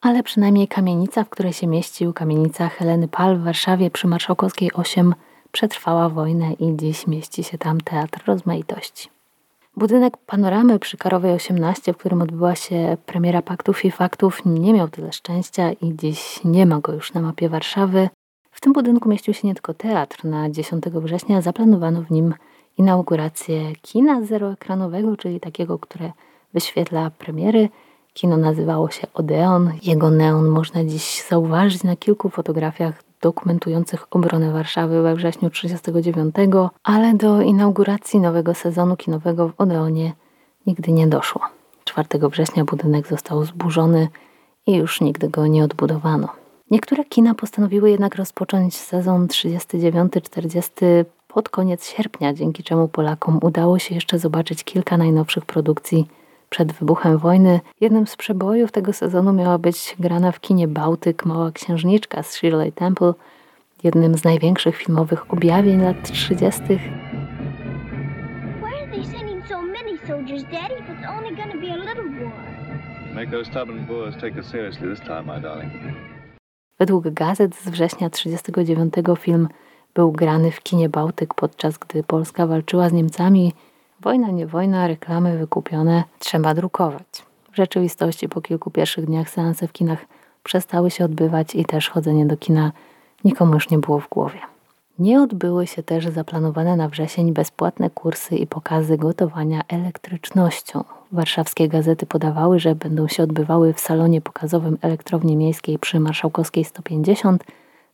Ale 0.00 0.22
przynajmniej 0.22 0.68
kamienica, 0.68 1.24
w 1.24 1.28
której 1.28 1.52
się 1.52 1.66
mieścił, 1.66 2.12
kamienica 2.12 2.68
Heleny 2.68 3.08
Pal 3.08 3.36
w 3.36 3.44
Warszawie 3.44 3.90
przy 3.90 4.06
Marszałkowskiej 4.06 4.72
8 4.72 5.14
przetrwała 5.52 6.08
wojnę 6.08 6.52
i 6.52 6.76
dziś 6.76 7.06
mieści 7.06 7.44
się 7.44 7.58
tam 7.58 7.80
Teatr 7.80 8.22
Rozmaitości. 8.26 9.08
Budynek 9.76 10.16
Panoramy 10.16 10.78
przy 10.78 10.96
Karowej 10.96 11.32
18, 11.32 11.92
w 11.92 11.96
którym 11.96 12.22
odbyła 12.22 12.54
się 12.54 12.96
premiera 13.06 13.42
Paktów 13.42 13.84
i 13.84 13.90
Faktów, 13.90 14.42
nie 14.44 14.72
miał 14.72 14.88
tyle 14.88 15.12
szczęścia 15.12 15.72
i 15.72 15.96
dziś 15.96 16.40
nie 16.44 16.66
ma 16.66 16.80
go 16.80 16.92
już 16.92 17.12
na 17.12 17.20
mapie 17.20 17.48
Warszawy. 17.48 18.08
W 18.60 18.62
tym 18.62 18.72
budynku 18.72 19.08
mieścił 19.08 19.34
się 19.34 19.48
nie 19.48 19.54
tylko 19.54 19.74
teatr. 19.74 20.24
Na 20.24 20.50
10 20.50 20.84
września 20.84 21.42
zaplanowano 21.42 22.02
w 22.02 22.10
nim 22.10 22.34
inaugurację 22.78 23.72
kina 23.82 24.22
zeroekranowego, 24.22 25.16
czyli 25.16 25.40
takiego, 25.40 25.78
które 25.78 26.12
wyświetla 26.54 27.10
premiery. 27.10 27.68
Kino 28.14 28.36
nazywało 28.36 28.90
się 28.90 29.06
Odeon. 29.14 29.72
Jego 29.82 30.10
neon 30.10 30.48
można 30.48 30.84
dziś 30.84 31.22
zauważyć 31.28 31.84
na 31.84 31.96
kilku 31.96 32.28
fotografiach 32.28 33.02
dokumentujących 33.20 34.06
obronę 34.10 34.52
Warszawy 34.52 35.02
we 35.02 35.14
wrześniu 35.14 35.50
1939, 35.50 36.70
ale 36.84 37.14
do 37.14 37.40
inauguracji 37.40 38.20
nowego 38.20 38.54
sezonu 38.54 38.96
kinowego 38.96 39.48
w 39.48 39.52
Odeonie 39.58 40.12
nigdy 40.66 40.92
nie 40.92 41.06
doszło. 41.06 41.42
4 41.84 42.08
września 42.28 42.64
budynek 42.64 43.06
został 43.06 43.44
zburzony 43.44 44.08
i 44.66 44.76
już 44.76 45.00
nigdy 45.00 45.28
go 45.28 45.46
nie 45.46 45.64
odbudowano. 45.64 46.39
Niektóre 46.70 47.04
kina 47.04 47.34
postanowiły 47.34 47.90
jednak 47.90 48.14
rozpocząć 48.14 48.76
sezon 48.76 49.26
39-40 49.26 51.04
pod 51.28 51.48
koniec 51.48 51.88
sierpnia, 51.88 52.34
dzięki 52.34 52.62
czemu 52.62 52.88
Polakom 52.88 53.38
udało 53.42 53.78
się 53.78 53.94
jeszcze 53.94 54.18
zobaczyć 54.18 54.64
kilka 54.64 54.96
najnowszych 54.96 55.46
produkcji 55.46 56.06
przed 56.50 56.72
wybuchem 56.72 57.18
wojny. 57.18 57.60
Jednym 57.80 58.06
z 58.06 58.16
przebojów 58.16 58.72
tego 58.72 58.92
sezonu 58.92 59.32
miała 59.32 59.58
być 59.58 59.96
grana 59.98 60.32
w 60.32 60.40
kinie 60.40 60.68
Bałtyk 60.68 61.24
Mała 61.24 61.52
Księżniczka 61.52 62.22
z 62.22 62.32
Shirley 62.32 62.72
Temple, 62.72 63.12
jednym 63.84 64.14
z 64.14 64.24
największych 64.24 64.76
filmowych 64.76 65.32
objawień 65.32 65.82
lat 65.82 66.12
30. 66.12 66.60
Why 66.62 66.74
are 68.82 68.90
they 68.92 69.04
sending 69.04 69.48
so 69.48 69.62
many 69.62 69.98
soldiers, 70.06 70.42
Daddy, 70.42 70.74
if 70.74 70.92
it's 70.92 71.18
only 71.18 71.36
gonna 71.36 71.60
be 71.60 71.72
a 71.72 71.76
little 71.76 72.24
war? 72.24 72.32
Make 73.14 73.30
those 73.30 73.50
stubborn 73.50 73.86
Boers 73.86 74.14
take 74.20 74.40
us 74.40 74.46
seriously 74.46 74.88
this 74.88 75.00
time, 75.00 75.26
my 75.26 75.40
darling. 75.42 76.09
Według 76.80 77.10
gazet 77.10 77.56
z 77.56 77.68
września 77.68 78.10
1939 78.10 79.18
film 79.18 79.48
był 79.94 80.12
grany 80.12 80.50
w 80.50 80.60
kinie 80.60 80.88
Bałtyk, 80.88 81.34
podczas 81.34 81.78
gdy 81.78 82.02
Polska 82.02 82.46
walczyła 82.46 82.88
z 82.88 82.92
Niemcami. 82.92 83.52
Wojna, 84.00 84.30
nie 84.30 84.46
wojna, 84.46 84.88
reklamy 84.88 85.38
wykupione, 85.38 86.04
trzeba 86.18 86.54
drukować. 86.54 87.24
W 87.52 87.56
rzeczywistości 87.56 88.28
po 88.28 88.40
kilku 88.40 88.70
pierwszych 88.70 89.06
dniach 89.06 89.30
seanse 89.30 89.68
w 89.68 89.72
kinach 89.72 90.06
przestały 90.42 90.90
się 90.90 91.04
odbywać 91.04 91.54
i 91.54 91.64
też 91.64 91.88
chodzenie 91.90 92.26
do 92.26 92.36
kina 92.36 92.72
nikomu 93.24 93.54
już 93.54 93.70
nie 93.70 93.78
było 93.78 94.00
w 94.00 94.08
głowie. 94.08 94.40
Nie 95.00 95.22
odbyły 95.22 95.66
się 95.66 95.82
też 95.82 96.08
zaplanowane 96.08 96.76
na 96.76 96.88
wrzesień 96.88 97.32
bezpłatne 97.32 97.90
kursy 97.90 98.36
i 98.36 98.46
pokazy 98.46 98.98
gotowania 98.98 99.62
elektrycznością. 99.68 100.84
Warszawskie 101.12 101.68
gazety 101.68 102.06
podawały, 102.06 102.58
że 102.58 102.74
będą 102.74 103.08
się 103.08 103.22
odbywały 103.22 103.72
w 103.72 103.80
salonie 103.80 104.20
pokazowym 104.20 104.78
elektrowni 104.82 105.36
miejskiej 105.36 105.78
przy 105.78 106.00
Marszałkowskiej 106.00 106.64
150. 106.64 107.44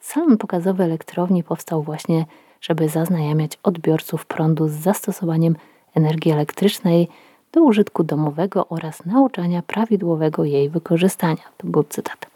Salon 0.01 0.39
pokazowy 0.39 0.85
elektrowni 0.85 1.45
powstał 1.45 1.83
właśnie, 1.83 2.27
żeby 2.61 2.89
zaznajamiać 2.89 3.59
odbiorców 3.63 4.27
prądu 4.27 4.69
z 4.69 4.73
zastosowaniem 4.73 5.57
energii 5.95 6.33
elektrycznej 6.33 7.09
do 7.53 7.63
użytku 7.63 8.05
domowego 8.05 8.69
oraz 8.69 9.05
nauczania 9.05 9.63
prawidłowego 9.63 10.45
jej 10.45 10.71
wykorzystania. 10.71 11.43
To 11.57 11.67
był 11.67 11.85
cytat. 11.85 12.36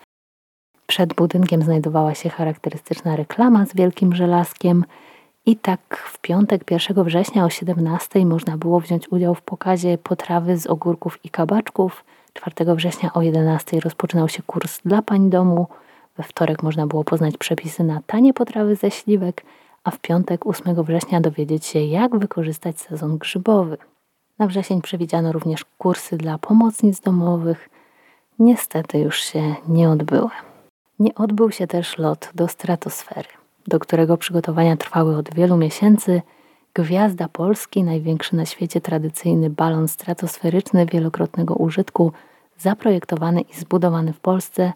Przed 0.91 1.15
budynkiem 1.15 1.63
znajdowała 1.63 2.15
się 2.15 2.29
charakterystyczna 2.29 3.17
reklama 3.17 3.67
z 3.67 3.75
wielkim 3.75 4.15
żelazkiem 4.15 4.85
i 5.47 5.57
tak 5.57 5.97
w 5.97 6.19
piątek 6.19 6.71
1 6.71 7.05
września 7.05 7.45
o 7.45 7.51
17 7.51 8.27
można 8.27 8.57
było 8.57 8.81
wziąć 8.81 9.13
udział 9.13 9.35
w 9.35 9.43
pokazie 9.43 9.99
potrawy 9.99 10.57
z 10.57 10.67
ogórków 10.67 11.25
i 11.25 11.31
kabaczków. 11.31 12.05
4 12.33 12.75
września 12.75 13.13
o 13.13 13.23
11 13.23 13.81
rozpoczynał 13.81 14.29
się 14.29 14.43
kurs 14.43 14.81
dla 14.85 15.03
pań 15.03 15.31
domu. 15.31 15.67
We 16.17 16.23
wtorek 16.23 16.63
można 16.63 16.87
było 16.87 17.05
poznać 17.05 17.37
przepisy 17.37 17.85
na 17.85 18.01
tanie 18.07 18.35
potrawy 18.35 18.77
ze 18.77 18.91
śliwek, 18.91 19.45
a 19.85 19.91
w 19.91 19.99
piątek 19.99 20.47
8 20.47 20.83
września 20.83 21.21
dowiedzieć 21.21 21.67
się, 21.67 21.81
jak 21.81 22.17
wykorzystać 22.17 22.81
sezon 22.81 23.19
grzybowy. 23.19 23.79
Na 24.39 24.47
wrzesień 24.47 24.83
przewidziano 24.83 25.33
również 25.33 25.65
kursy 25.79 26.17
dla 26.17 26.39
pomocnic 26.39 27.01
domowych. 27.01 27.69
Niestety 28.39 28.99
już 28.99 29.21
się 29.21 29.55
nie 29.69 29.91
odbyły. 29.91 30.31
Nie 31.01 31.15
odbył 31.15 31.51
się 31.51 31.67
też 31.67 31.99
lot 31.99 32.31
do 32.35 32.49
stratosfery, 32.49 33.29
do 33.67 33.79
którego 33.79 34.17
przygotowania 34.17 34.77
trwały 34.77 35.17
od 35.17 35.35
wielu 35.35 35.57
miesięcy. 35.57 36.23
Gwiazda 36.75 37.29
Polski, 37.29 37.83
największy 37.83 38.37
na 38.37 38.47
świecie 38.47 38.81
tradycyjny 38.81 39.51
balon 39.51 39.89
stratosferyczny 39.89 40.87
wielokrotnego 40.87 41.55
użytku, 41.55 42.13
zaprojektowany 42.59 43.41
i 43.41 43.55
zbudowany 43.55 44.13
w 44.13 44.21
Polsce, 44.21 44.73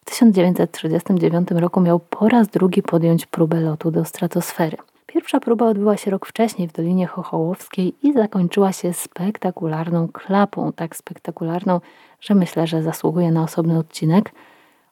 w 0.00 0.04
1939 0.04 1.50
roku 1.50 1.80
miał 1.80 2.00
po 2.00 2.28
raz 2.28 2.48
drugi 2.48 2.82
podjąć 2.82 3.26
próbę 3.26 3.60
lotu 3.60 3.90
do 3.90 4.04
stratosfery. 4.04 4.76
Pierwsza 5.06 5.40
próba 5.40 5.66
odbyła 5.66 5.96
się 5.96 6.10
rok 6.10 6.26
wcześniej 6.26 6.68
w 6.68 6.72
Dolinie 6.72 7.06
Chochołowskiej 7.06 7.94
i 8.02 8.12
zakończyła 8.12 8.72
się 8.72 8.92
spektakularną 8.92 10.08
klapą, 10.08 10.72
tak 10.72 10.96
spektakularną, 10.96 11.80
że 12.20 12.34
myślę, 12.34 12.66
że 12.66 12.82
zasługuje 12.82 13.30
na 13.30 13.42
osobny 13.42 13.78
odcinek. 13.78 14.32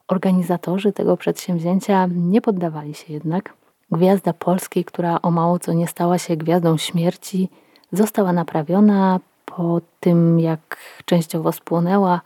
Organizatorzy 0.08 0.92
tego 0.92 1.16
przedsięwzięcia 1.16 2.08
nie 2.14 2.40
poddawali 2.40 2.94
się 2.94 3.12
jednak. 3.12 3.54
Gwiazda 3.92 4.32
Polskiej, 4.32 4.84
która 4.84 5.22
o 5.22 5.30
mało 5.30 5.58
co 5.58 5.72
nie 5.72 5.86
stała 5.86 6.18
się 6.18 6.36
gwiazdą 6.36 6.76
śmierci, 6.76 7.48
została 7.92 8.32
naprawiona 8.32 9.20
po 9.44 9.80
tym, 10.00 10.40
jak 10.40 10.76
częściowo 11.04 11.52
spłonęła. 11.52 12.20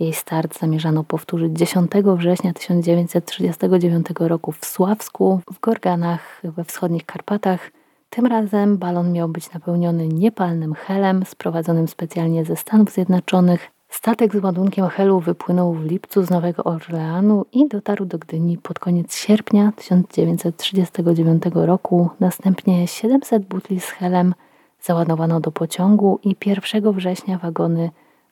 Jej 0.00 0.12
start 0.12 0.58
zamierzano 0.58 1.04
powtórzyć 1.04 1.58
10 1.58 1.90
września 2.16 2.52
1939 2.52 4.06
roku 4.18 4.52
w 4.52 4.66
Sławsku, 4.66 5.40
w 5.52 5.60
Gorganach 5.60 6.40
we 6.44 6.64
wschodnich 6.64 7.06
Karpatach. 7.06 7.70
Tym 8.10 8.26
razem 8.26 8.78
balon 8.78 9.12
miał 9.12 9.28
być 9.28 9.52
napełniony 9.52 10.08
niepalnym 10.08 10.74
helem 10.74 11.24
sprowadzonym 11.26 11.88
specjalnie 11.88 12.44
ze 12.44 12.56
Stanów 12.56 12.90
Zjednoczonych. 12.90 13.70
Statek 13.90 14.32
z 14.32 14.42
ładunkiem 14.42 14.88
helu 14.88 15.20
wypłynął 15.20 15.74
w 15.74 15.84
lipcu 15.84 16.22
z 16.22 16.30
Nowego 16.30 16.64
Orleanu 16.64 17.44
i 17.52 17.68
dotarł 17.68 18.04
do 18.04 18.18
Gdyni 18.18 18.58
pod 18.58 18.78
koniec 18.78 19.16
sierpnia 19.16 19.72
1939 19.76 21.42
roku. 21.54 22.10
Następnie 22.20 22.88
700 22.88 23.46
butli 23.46 23.80
z 23.80 23.84
helem 23.84 24.34
załadowano 24.82 25.40
do 25.40 25.52
pociągu 25.52 26.18
i 26.24 26.36
1 26.46 26.92
września 26.92 27.38
wagony 27.38 27.90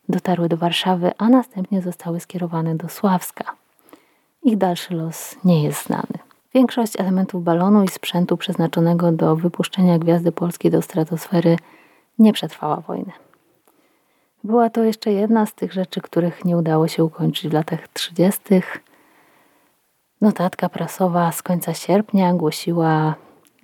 dotarły 0.08 0.48
do 0.48 0.56
Warszawy, 0.56 1.10
a 1.18 1.28
następnie 1.28 1.82
zostały 1.82 2.20
skierowane 2.20 2.74
do 2.74 2.88
Sławska. 2.88 3.44
Ich 4.42 4.58
dalszy 4.58 4.94
los 4.94 5.36
nie 5.44 5.62
jest 5.62 5.86
znany. 5.86 6.18
Większość 6.54 7.00
elementów 7.00 7.44
balonu 7.44 7.84
i 7.84 7.88
sprzętu 7.88 8.36
przeznaczonego 8.36 9.12
do 9.12 9.36
wypuszczenia 9.36 9.98
Gwiazdy 9.98 10.32
Polskiej 10.32 10.70
do 10.70 10.82
stratosfery 10.82 11.56
nie 12.18 12.32
przetrwała 12.32 12.76
wojny. 12.76 13.12
Była 14.44 14.70
to 14.70 14.82
jeszcze 14.82 15.12
jedna 15.12 15.46
z 15.46 15.54
tych 15.54 15.72
rzeczy, 15.72 16.00
których 16.00 16.44
nie 16.44 16.56
udało 16.56 16.88
się 16.88 17.04
ukończyć 17.04 17.50
w 17.50 17.52
latach 17.52 17.88
30. 17.88 18.40
Notatka 20.20 20.68
prasowa 20.68 21.32
z 21.32 21.42
końca 21.42 21.74
sierpnia 21.74 22.34
głosiła 22.34 23.14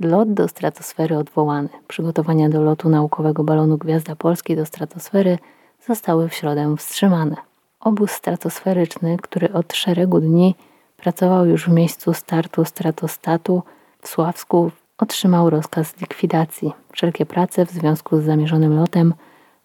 lot 0.01 0.33
do 0.33 0.49
stratosfery 0.49 1.19
odwołany. 1.19 1.69
Przygotowania 1.89 2.49
do 2.49 2.63
lotu 2.63 2.89
naukowego 2.89 3.45
balonu 3.45 3.79
Gwiazda 3.79 4.17
Polskiej 4.17 4.57
do 4.57 4.67
stratosfery 4.67 5.39
zostały 5.87 6.29
w 6.29 6.35
środę 6.35 6.75
wstrzymane. 6.79 7.37
Obóz 7.81 8.11
stratosferyczny, 8.11 9.17
który 9.23 9.53
od 9.53 9.73
szeregu 9.73 10.21
dni 10.21 10.55
pracował 10.97 11.47
już 11.47 11.69
w 11.69 11.73
miejscu 11.73 12.15
startu 12.15 12.65
stratostatu 12.65 13.63
w 14.03 14.09
Sławsku, 14.09 14.71
otrzymał 14.99 15.51
rozkaz 15.51 16.01
likwidacji. 16.01 16.73
Wszelkie 16.93 17.27
prace 17.27 17.67
w 17.67 17.71
związku 17.71 18.21
z 18.21 18.25
zamierzonym 18.25 18.77
lotem 18.77 19.15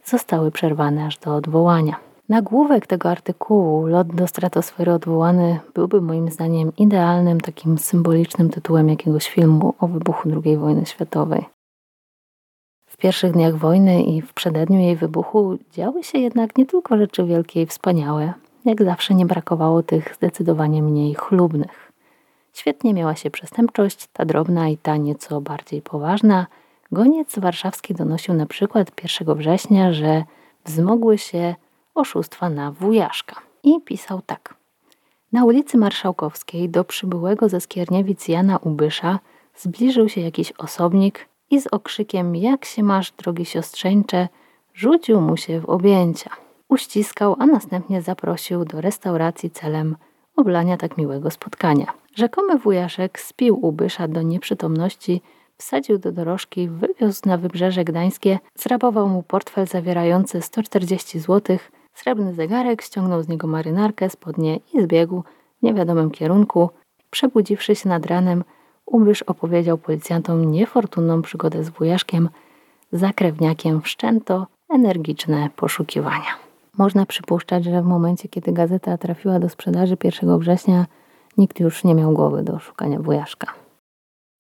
zostały 0.09 0.51
przerwane 0.51 1.05
aż 1.05 1.17
do 1.17 1.35
odwołania. 1.35 1.95
Nagłówek 2.29 2.87
tego 2.87 3.09
artykułu, 3.09 3.87
lot 3.87 4.15
do 4.15 4.27
stratosfery 4.27 4.93
odwołany, 4.93 5.59
byłby 5.73 6.01
moim 6.01 6.29
zdaniem 6.29 6.71
idealnym, 6.77 7.41
takim 7.41 7.77
symbolicznym 7.77 8.49
tytułem 8.49 8.89
jakiegoś 8.89 9.29
filmu 9.29 9.73
o 9.79 9.87
wybuchu 9.87 10.29
II 10.45 10.57
wojny 10.57 10.85
światowej. 10.85 11.45
W 12.85 12.97
pierwszych 12.97 13.31
dniach 13.31 13.55
wojny 13.55 14.03
i 14.03 14.21
w 14.21 14.33
przededniu 14.33 14.79
jej 14.79 14.95
wybuchu 14.95 15.57
działy 15.71 16.03
się 16.03 16.19
jednak 16.19 16.57
nie 16.57 16.65
tylko 16.65 16.97
rzeczy 16.97 17.23
wielkie 17.23 17.61
i 17.61 17.65
wspaniałe, 17.65 18.33
jak 18.65 18.83
zawsze 18.83 19.13
nie 19.15 19.25
brakowało 19.25 19.83
tych 19.83 20.15
zdecydowanie 20.15 20.83
mniej 20.83 21.13
chlubnych. 21.13 21.91
Świetnie 22.53 22.93
miała 22.93 23.15
się 23.15 23.31
przestępczość, 23.31 24.07
ta 24.13 24.25
drobna 24.25 24.69
i 24.69 24.77
ta 24.77 24.97
nieco 24.97 25.41
bardziej 25.41 25.81
poważna. 25.81 26.47
Goniec 26.91 27.39
warszawski 27.39 27.93
donosił 27.93 28.33
na 28.33 28.45
przykład 28.45 28.91
1 29.19 29.37
września, 29.37 29.93
że 29.93 30.23
wzmogły 30.65 31.17
się 31.17 31.55
oszustwa 31.95 32.49
na 32.49 32.71
wujaszka. 32.71 33.35
I 33.63 33.81
pisał 33.81 34.21
tak. 34.25 34.55
Na 35.31 35.45
ulicy 35.45 35.77
Marszałkowskiej 35.77 36.69
do 36.69 36.83
przybyłego 36.83 37.49
ze 37.49 37.61
Skierniewic 37.61 38.27
Jana 38.27 38.57
Ubysza 38.57 39.19
zbliżył 39.55 40.09
się 40.09 40.21
jakiś 40.21 40.51
osobnik 40.51 41.29
i 41.51 41.61
z 41.61 41.67
okrzykiem 41.67 42.35
jak 42.35 42.65
się 42.65 42.83
masz, 42.83 43.11
drogi 43.11 43.45
siostrzeńcze, 43.45 44.27
rzucił 44.73 45.21
mu 45.21 45.37
się 45.37 45.59
w 45.59 45.69
objęcia. 45.69 46.29
Uściskał, 46.67 47.35
a 47.39 47.45
następnie 47.45 48.01
zaprosił 48.01 48.65
do 48.65 48.81
restauracji 48.81 49.51
celem 49.51 49.95
oblania 50.35 50.77
tak 50.77 50.97
miłego 50.97 51.31
spotkania. 51.31 51.93
Rzekomy 52.15 52.57
wujaszek 52.57 53.19
spił 53.19 53.65
Ubysza 53.65 54.07
do 54.07 54.21
nieprzytomności, 54.21 55.21
wsadził 55.61 55.97
do 55.97 56.11
dorożki, 56.11 56.69
wywiózł 56.69 57.21
na 57.25 57.37
wybrzeże 57.37 57.83
gdańskie, 57.83 58.39
zrabował 58.55 59.07
mu 59.07 59.23
portfel 59.23 59.67
zawierający 59.67 60.41
140 60.41 61.19
złotych, 61.19 61.71
Srebrny 61.93 62.33
zegarek 62.33 62.81
ściągnął 62.81 63.23
z 63.23 63.27
niego 63.27 63.47
marynarkę, 63.47 64.09
spodnie 64.09 64.59
i 64.73 64.81
zbiegł 64.81 65.23
w 65.59 65.63
niewiadomym 65.63 66.11
kierunku. 66.11 66.69
Przebudziwszy 67.09 67.75
się 67.75 67.89
nad 67.89 68.05
ranem, 68.05 68.43
Ubysz 68.85 69.21
opowiedział 69.21 69.77
policjantom 69.77 70.51
niefortunną 70.51 71.21
przygodę 71.21 71.63
z 71.63 71.69
wujaszkiem. 71.69 72.29
Za 72.91 73.13
krewniakiem 73.13 73.81
wszczęto 73.81 74.47
energiczne 74.69 75.49
poszukiwania. 75.55 76.35
Można 76.77 77.05
przypuszczać, 77.05 77.63
że 77.63 77.81
w 77.81 77.85
momencie, 77.85 78.29
kiedy 78.29 78.51
gazeta 78.51 78.97
trafiła 78.97 79.39
do 79.39 79.49
sprzedaży 79.49 79.97
1 80.03 80.39
września, 80.39 80.85
nikt 81.37 81.59
już 81.59 81.83
nie 81.83 81.95
miał 81.95 82.13
głowy 82.13 82.43
do 82.43 82.59
szukania 82.59 82.99
wujaszka. 82.99 83.53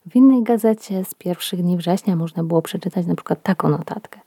W 0.05 0.15
innej 0.15 0.43
gazecie 0.43 1.05
z 1.05 1.13
pierwszych 1.13 1.61
dni 1.61 1.77
września 1.77 2.15
można 2.15 2.43
było 2.43 2.61
przeczytać 2.61 3.05
na 3.05 3.15
przykład 3.15 3.43
taką 3.43 3.69
notatkę. 3.69 4.19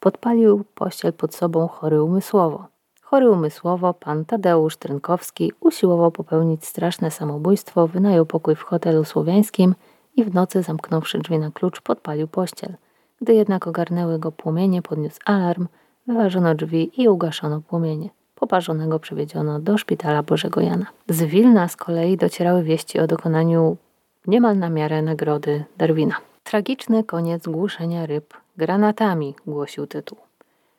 Podpalił 0.00 0.64
pościel 0.74 1.12
pod 1.12 1.34
sobą 1.34 1.68
chory 1.68 2.02
umysłowo. 2.02 2.66
Chory 3.02 3.30
umysłowo, 3.30 3.94
pan 3.94 4.24
Tadeusz 4.24 4.76
Trynkowski 4.76 5.52
usiłował 5.60 6.10
popełnić 6.10 6.64
straszne 6.66 7.10
samobójstwo, 7.10 7.86
wynajął 7.86 8.26
pokój 8.26 8.54
w 8.54 8.62
hotelu 8.62 9.04
słowiańskim 9.04 9.74
i 10.16 10.24
w 10.24 10.34
nocy, 10.34 10.62
zamknąwszy 10.62 11.18
drzwi 11.18 11.38
na 11.38 11.50
klucz, 11.50 11.80
podpalił 11.80 12.28
pościel. 12.28 12.74
Gdy 13.20 13.34
jednak 13.34 13.66
ogarnęły 13.66 14.18
go 14.18 14.32
płomienie, 14.32 14.82
podniósł 14.82 15.18
alarm, 15.24 15.66
wyważono 16.06 16.54
drzwi 16.54 17.02
i 17.02 17.08
ugaszono 17.08 17.60
płomienie. 17.60 18.10
Poparzonego 18.34 18.98
przewiedziono 18.98 19.60
do 19.60 19.78
szpitala 19.78 20.22
Bożego 20.22 20.60
Jana. 20.60 20.86
Z 21.08 21.22
Wilna 21.22 21.68
z 21.68 21.76
kolei 21.76 22.16
docierały 22.16 22.62
wieści 22.62 22.98
o 22.98 23.06
dokonaniu 23.06 23.76
niemal 24.26 24.58
na 24.58 24.70
miarę 24.70 25.02
nagrody 25.02 25.64
Darwina. 25.76 26.14
Tragiczny 26.44 27.04
koniec 27.04 27.48
głuszenia 27.48 28.06
ryb 28.06 28.34
granatami, 28.56 29.34
głosił 29.46 29.86
tytuł. 29.86 30.18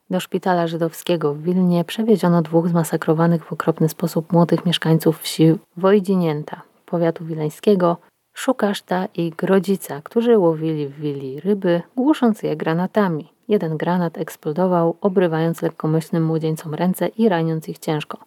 Do 0.10 0.20
szpitala 0.20 0.68
żydowskiego 0.68 1.34
w 1.34 1.42
Wilnie 1.42 1.84
przewieziono 1.84 2.42
dwóch 2.42 2.68
zmasakrowanych 2.68 3.46
w 3.46 3.54
okropny 3.54 3.90
sposób 3.90 4.34
młodych 4.34 4.66
mieszkańców 4.66 5.20
wsi 5.20 5.56
Wojdinięta, 5.78 6.62
powiatu 6.86 7.26
wileńskiego, 7.26 7.98
Szukaszta 8.34 9.08
i 9.16 9.32
Grodzica, 9.32 10.02
którzy 10.02 10.38
łowili 10.38 10.88
w 10.88 11.00
willi 11.00 11.40
ryby, 11.40 11.82
głusząc 11.96 12.44
je 12.44 12.56
granatami. 12.56 13.34
Jeden 13.48 13.78
granat 13.78 14.18
eksplodował, 14.18 14.96
obrywając 15.02 15.62
lekkomyślnym 15.62 16.26
młodzieńcom 16.26 16.74
ręce 16.74 17.08
i 17.08 17.30
raniąc 17.30 17.70
ich 17.70 17.80
ciężko. 17.80 18.18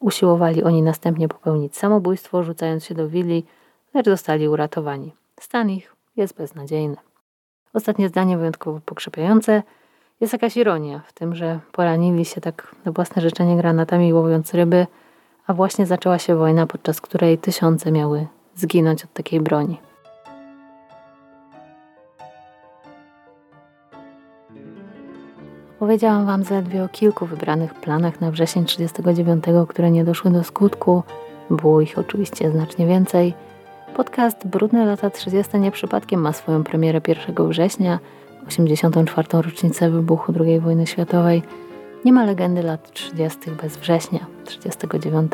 Usiłowali 0.00 0.62
oni 0.62 0.82
następnie 0.82 1.28
popełnić 1.28 1.76
samobójstwo, 1.76 2.42
rzucając 2.42 2.84
się 2.84 2.94
do 2.94 3.08
willi, 3.08 3.44
lecz 3.94 4.06
zostali 4.06 4.48
uratowani. 4.48 5.12
Stan 5.40 5.70
ich 5.70 5.96
jest 6.16 6.36
beznadziejny. 6.36 6.96
Ostatnie 7.74 8.08
zdanie 8.08 8.38
wyjątkowo 8.38 8.80
pokrzepiające. 8.86 9.62
Jest 10.20 10.32
jakaś 10.32 10.56
ironia 10.56 11.00
w 11.06 11.12
tym, 11.12 11.34
że 11.34 11.60
poranili 11.72 12.24
się 12.24 12.40
tak 12.40 12.74
na 12.84 12.92
własne 12.92 13.22
życzenie 13.22 13.56
granatami 13.56 14.12
łowiąc 14.12 14.54
ryby, 14.54 14.86
a 15.46 15.54
właśnie 15.54 15.86
zaczęła 15.86 16.18
się 16.18 16.36
wojna, 16.36 16.66
podczas 16.66 17.00
której 17.00 17.38
tysiące 17.38 17.92
miały 17.92 18.26
zginąć 18.54 19.04
od 19.04 19.12
takiej 19.12 19.40
broni. 19.40 19.80
Powiedziałam 25.78 26.26
Wam 26.26 26.44
zaledwie 26.44 26.84
o 26.84 26.88
kilku 26.88 27.26
wybranych 27.26 27.74
planach 27.74 28.20
na 28.20 28.30
wrzesień 28.30 28.64
1939, 28.64 29.68
które 29.68 29.90
nie 29.90 30.04
doszły 30.04 30.30
do 30.30 30.44
skutku. 30.44 31.02
Było 31.50 31.80
ich 31.80 31.98
oczywiście 31.98 32.50
znacznie 32.50 32.86
więcej– 32.86 33.34
Podcast 33.96 34.46
Brudne 34.46 34.84
lata 34.84 35.10
30 35.10 35.58
nie 35.58 35.70
przypadkiem 35.70 36.20
ma 36.20 36.32
swoją 36.32 36.64
premierę 36.64 37.00
1 37.08 37.48
września, 37.48 37.98
84. 38.48 39.28
rocznicę 39.32 39.90
wybuchu 39.90 40.32
II 40.40 40.60
wojny 40.60 40.86
światowej. 40.86 41.42
Nie 42.04 42.12
ma 42.12 42.24
legendy 42.24 42.62
lat 42.62 42.92
30. 42.92 43.50
bez 43.62 43.76
września 43.76 44.26
39. 44.44 45.32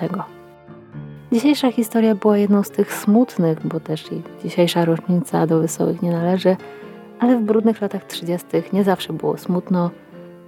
Dzisiejsza 1.33 1.73
historia 1.73 2.15
była 2.15 2.39
jedną 2.39 2.63
z 2.63 2.71
tych 2.71 2.93
smutnych, 2.93 3.67
bo 3.67 3.81
też 3.81 4.13
i 4.13 4.23
dzisiejsza 4.45 4.85
rocznica 4.85 5.47
do 5.47 5.61
wesołych 5.61 6.03
nie 6.03 6.13
należy, 6.13 6.57
ale 7.19 7.37
w 7.37 7.43
brudnych 7.43 7.81
latach 7.81 8.05
30. 8.05 8.47
nie 8.73 8.85
zawsze 8.85 9.13
było 9.13 9.37
smutno, 9.37 9.91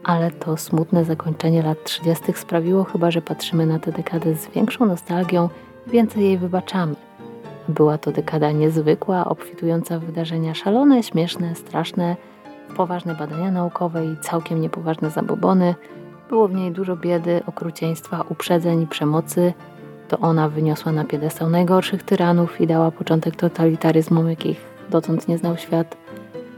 ale 0.04 0.30
to 0.30 0.56
smutne 0.56 1.04
zakończenie 1.04 1.62
lat 1.62 1.84
30. 1.84 2.32
sprawiło 2.34 2.84
chyba, 2.84 3.10
że 3.10 3.22
patrzymy 3.22 3.66
na 3.66 3.78
tę 3.78 3.92
dekadę 3.92 4.34
z 4.34 4.48
większą 4.48 4.86
nostalgią 4.86 5.48
i 5.86 5.90
więcej 5.90 6.24
jej 6.24 6.38
wybaczamy. 6.38 6.94
Była 7.68 7.98
to 7.98 8.12
dekada 8.12 8.52
niezwykła, 8.52 9.24
obfitująca 9.24 9.98
w 9.98 10.04
wydarzenia 10.04 10.54
szalone, 10.54 11.02
śmieszne, 11.02 11.54
straszne, 11.54 12.16
poważne 12.76 13.14
badania 13.14 13.50
naukowe 13.50 14.06
i 14.06 14.16
całkiem 14.16 14.60
niepoważne 14.60 15.10
zabobony. 15.10 15.74
Było 16.28 16.48
w 16.48 16.54
niej 16.54 16.72
dużo 16.72 16.96
biedy, 16.96 17.40
okrucieństwa, 17.46 18.24
uprzedzeń 18.28 18.82
i 18.82 18.86
przemocy. 18.86 19.52
To 20.08 20.18
ona 20.18 20.48
wyniosła 20.48 20.92
na 20.92 21.04
piedestał 21.04 21.50
najgorszych 21.50 22.02
tyranów 22.02 22.60
i 22.60 22.66
dała 22.66 22.90
początek 22.90 23.36
totalitaryzmom, 23.36 24.30
jakich 24.30 24.60
dotąd 24.90 25.28
nie 25.28 25.38
znał 25.38 25.56
świat. 25.56 25.96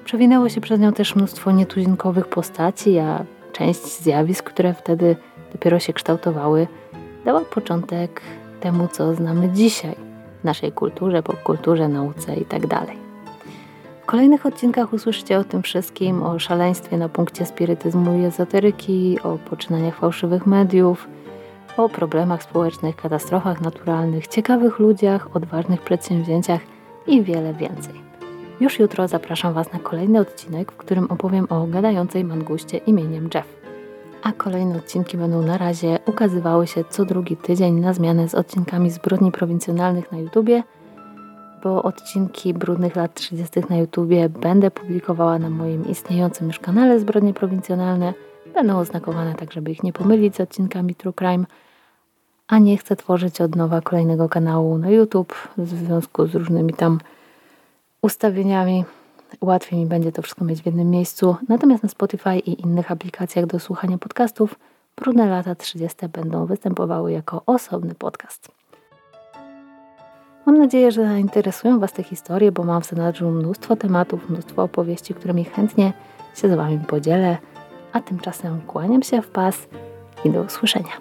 Przewinęło 0.04 0.48
się 0.48 0.60
przez 0.60 0.80
nią 0.80 0.92
też 0.92 1.16
mnóstwo 1.16 1.50
nietuzinkowych 1.50 2.28
postaci, 2.28 2.98
a 2.98 3.24
część 3.52 4.00
zjawisk, 4.00 4.44
które 4.44 4.74
wtedy 4.74 5.16
dopiero 5.52 5.78
się 5.78 5.92
kształtowały, 5.92 6.66
dała 7.24 7.40
początek 7.40 8.20
temu, 8.60 8.88
co 8.88 9.14
znamy 9.14 9.48
dzisiaj 9.48 10.13
w 10.44 10.46
naszej 10.46 10.72
kulturze, 10.72 11.22
popkulturze, 11.22 11.88
nauce 11.88 12.36
itd. 12.36 12.68
Tak 12.68 12.88
w 14.02 14.06
kolejnych 14.06 14.46
odcinkach 14.46 14.92
usłyszycie 14.92 15.38
o 15.38 15.44
tym 15.44 15.62
wszystkim, 15.62 16.22
o 16.22 16.38
szaleństwie 16.38 16.96
na 16.98 17.08
punkcie 17.08 17.46
spirytyzmu 17.46 18.18
i 18.18 18.24
ezoteryki, 18.24 19.18
o 19.22 19.38
poczynaniach 19.38 19.98
fałszywych 19.98 20.46
mediów, 20.46 21.08
o 21.76 21.88
problemach 21.88 22.42
społecznych, 22.42 22.96
katastrofach 22.96 23.60
naturalnych, 23.60 24.26
ciekawych 24.26 24.78
ludziach, 24.78 25.36
odważnych 25.36 25.82
przedsięwzięciach 25.82 26.60
i 27.06 27.22
wiele 27.22 27.54
więcej. 27.54 27.94
Już 28.60 28.78
jutro 28.78 29.08
zapraszam 29.08 29.54
Was 29.54 29.72
na 29.72 29.78
kolejny 29.78 30.20
odcinek, 30.20 30.72
w 30.72 30.76
którym 30.76 31.10
opowiem 31.10 31.46
o 31.50 31.66
gadającej 31.66 32.24
manguście 32.24 32.78
imieniem 32.78 33.28
Jeff. 33.34 33.63
A 34.24 34.32
kolejne 34.32 34.76
odcinki 34.76 35.16
będą 35.16 35.42
na 35.42 35.58
razie 35.58 35.98
ukazywały 36.06 36.66
się 36.66 36.84
co 36.90 37.04
drugi 37.04 37.36
tydzień 37.36 37.80
na 37.80 37.92
zmianę 37.92 38.28
z 38.28 38.34
odcinkami 38.34 38.90
zbrodni 38.90 39.32
prowincjonalnych 39.32 40.12
na 40.12 40.18
YouTubie, 40.18 40.62
bo 41.62 41.82
odcinki 41.82 42.54
brudnych 42.54 42.96
lat 42.96 43.14
30. 43.14 43.60
na 43.70 43.76
YouTubie 43.76 44.28
będę 44.28 44.70
publikowała 44.70 45.38
na 45.38 45.50
moim 45.50 45.88
istniejącym 45.88 46.46
już 46.46 46.58
kanale 46.58 47.00
Zbrodnie 47.00 47.34
Prowincjonalne. 47.34 48.14
Będą 48.54 48.78
oznakowane 48.78 49.34
tak, 49.34 49.52
żeby 49.52 49.70
ich 49.70 49.82
nie 49.82 49.92
pomylić 49.92 50.36
z 50.36 50.40
odcinkami 50.40 50.94
True 50.94 51.12
Crime, 51.12 51.44
a 52.48 52.58
nie 52.58 52.76
chcę 52.76 52.96
tworzyć 52.96 53.40
od 53.40 53.56
nowa 53.56 53.80
kolejnego 53.80 54.28
kanału 54.28 54.78
na 54.78 54.90
YouTube 54.90 55.34
w 55.56 55.68
związku 55.68 56.26
z 56.26 56.34
różnymi 56.34 56.74
tam 56.74 56.98
ustawieniami. 58.02 58.84
Łatwiej 59.40 59.80
mi 59.80 59.86
będzie 59.86 60.12
to 60.12 60.22
wszystko 60.22 60.44
mieć 60.44 60.62
w 60.62 60.66
jednym 60.66 60.90
miejscu. 60.90 61.36
Natomiast 61.48 61.82
na 61.82 61.88
Spotify 61.88 62.38
i 62.38 62.62
innych 62.62 62.92
aplikacjach 62.92 63.46
do 63.46 63.58
słuchania 63.60 63.98
podcastów 63.98 64.54
Brudne 64.96 65.26
lata 65.26 65.54
30 65.54 66.08
będą 66.08 66.46
występowały 66.46 67.12
jako 67.12 67.42
osobny 67.46 67.94
podcast. 67.94 68.48
Mam 70.46 70.58
nadzieję, 70.58 70.92
że 70.92 71.02
zainteresują 71.02 71.78
Was 71.78 71.92
te 71.92 72.02
historie, 72.02 72.52
bo 72.52 72.64
mam 72.64 72.82
w 72.82 72.86
zanadrzu 72.86 73.30
mnóstwo 73.30 73.76
tematów, 73.76 74.30
mnóstwo 74.30 74.62
opowieści, 74.62 75.14
którymi 75.14 75.44
chętnie 75.44 75.92
się 76.34 76.48
z 76.48 76.56
Wami 76.56 76.78
podzielę. 76.78 77.38
A 77.92 78.00
tymczasem 78.00 78.60
kłaniam 78.60 79.02
się 79.02 79.22
w 79.22 79.28
pas 79.28 79.66
i 80.24 80.30
do 80.30 80.42
usłyszenia. 80.42 80.92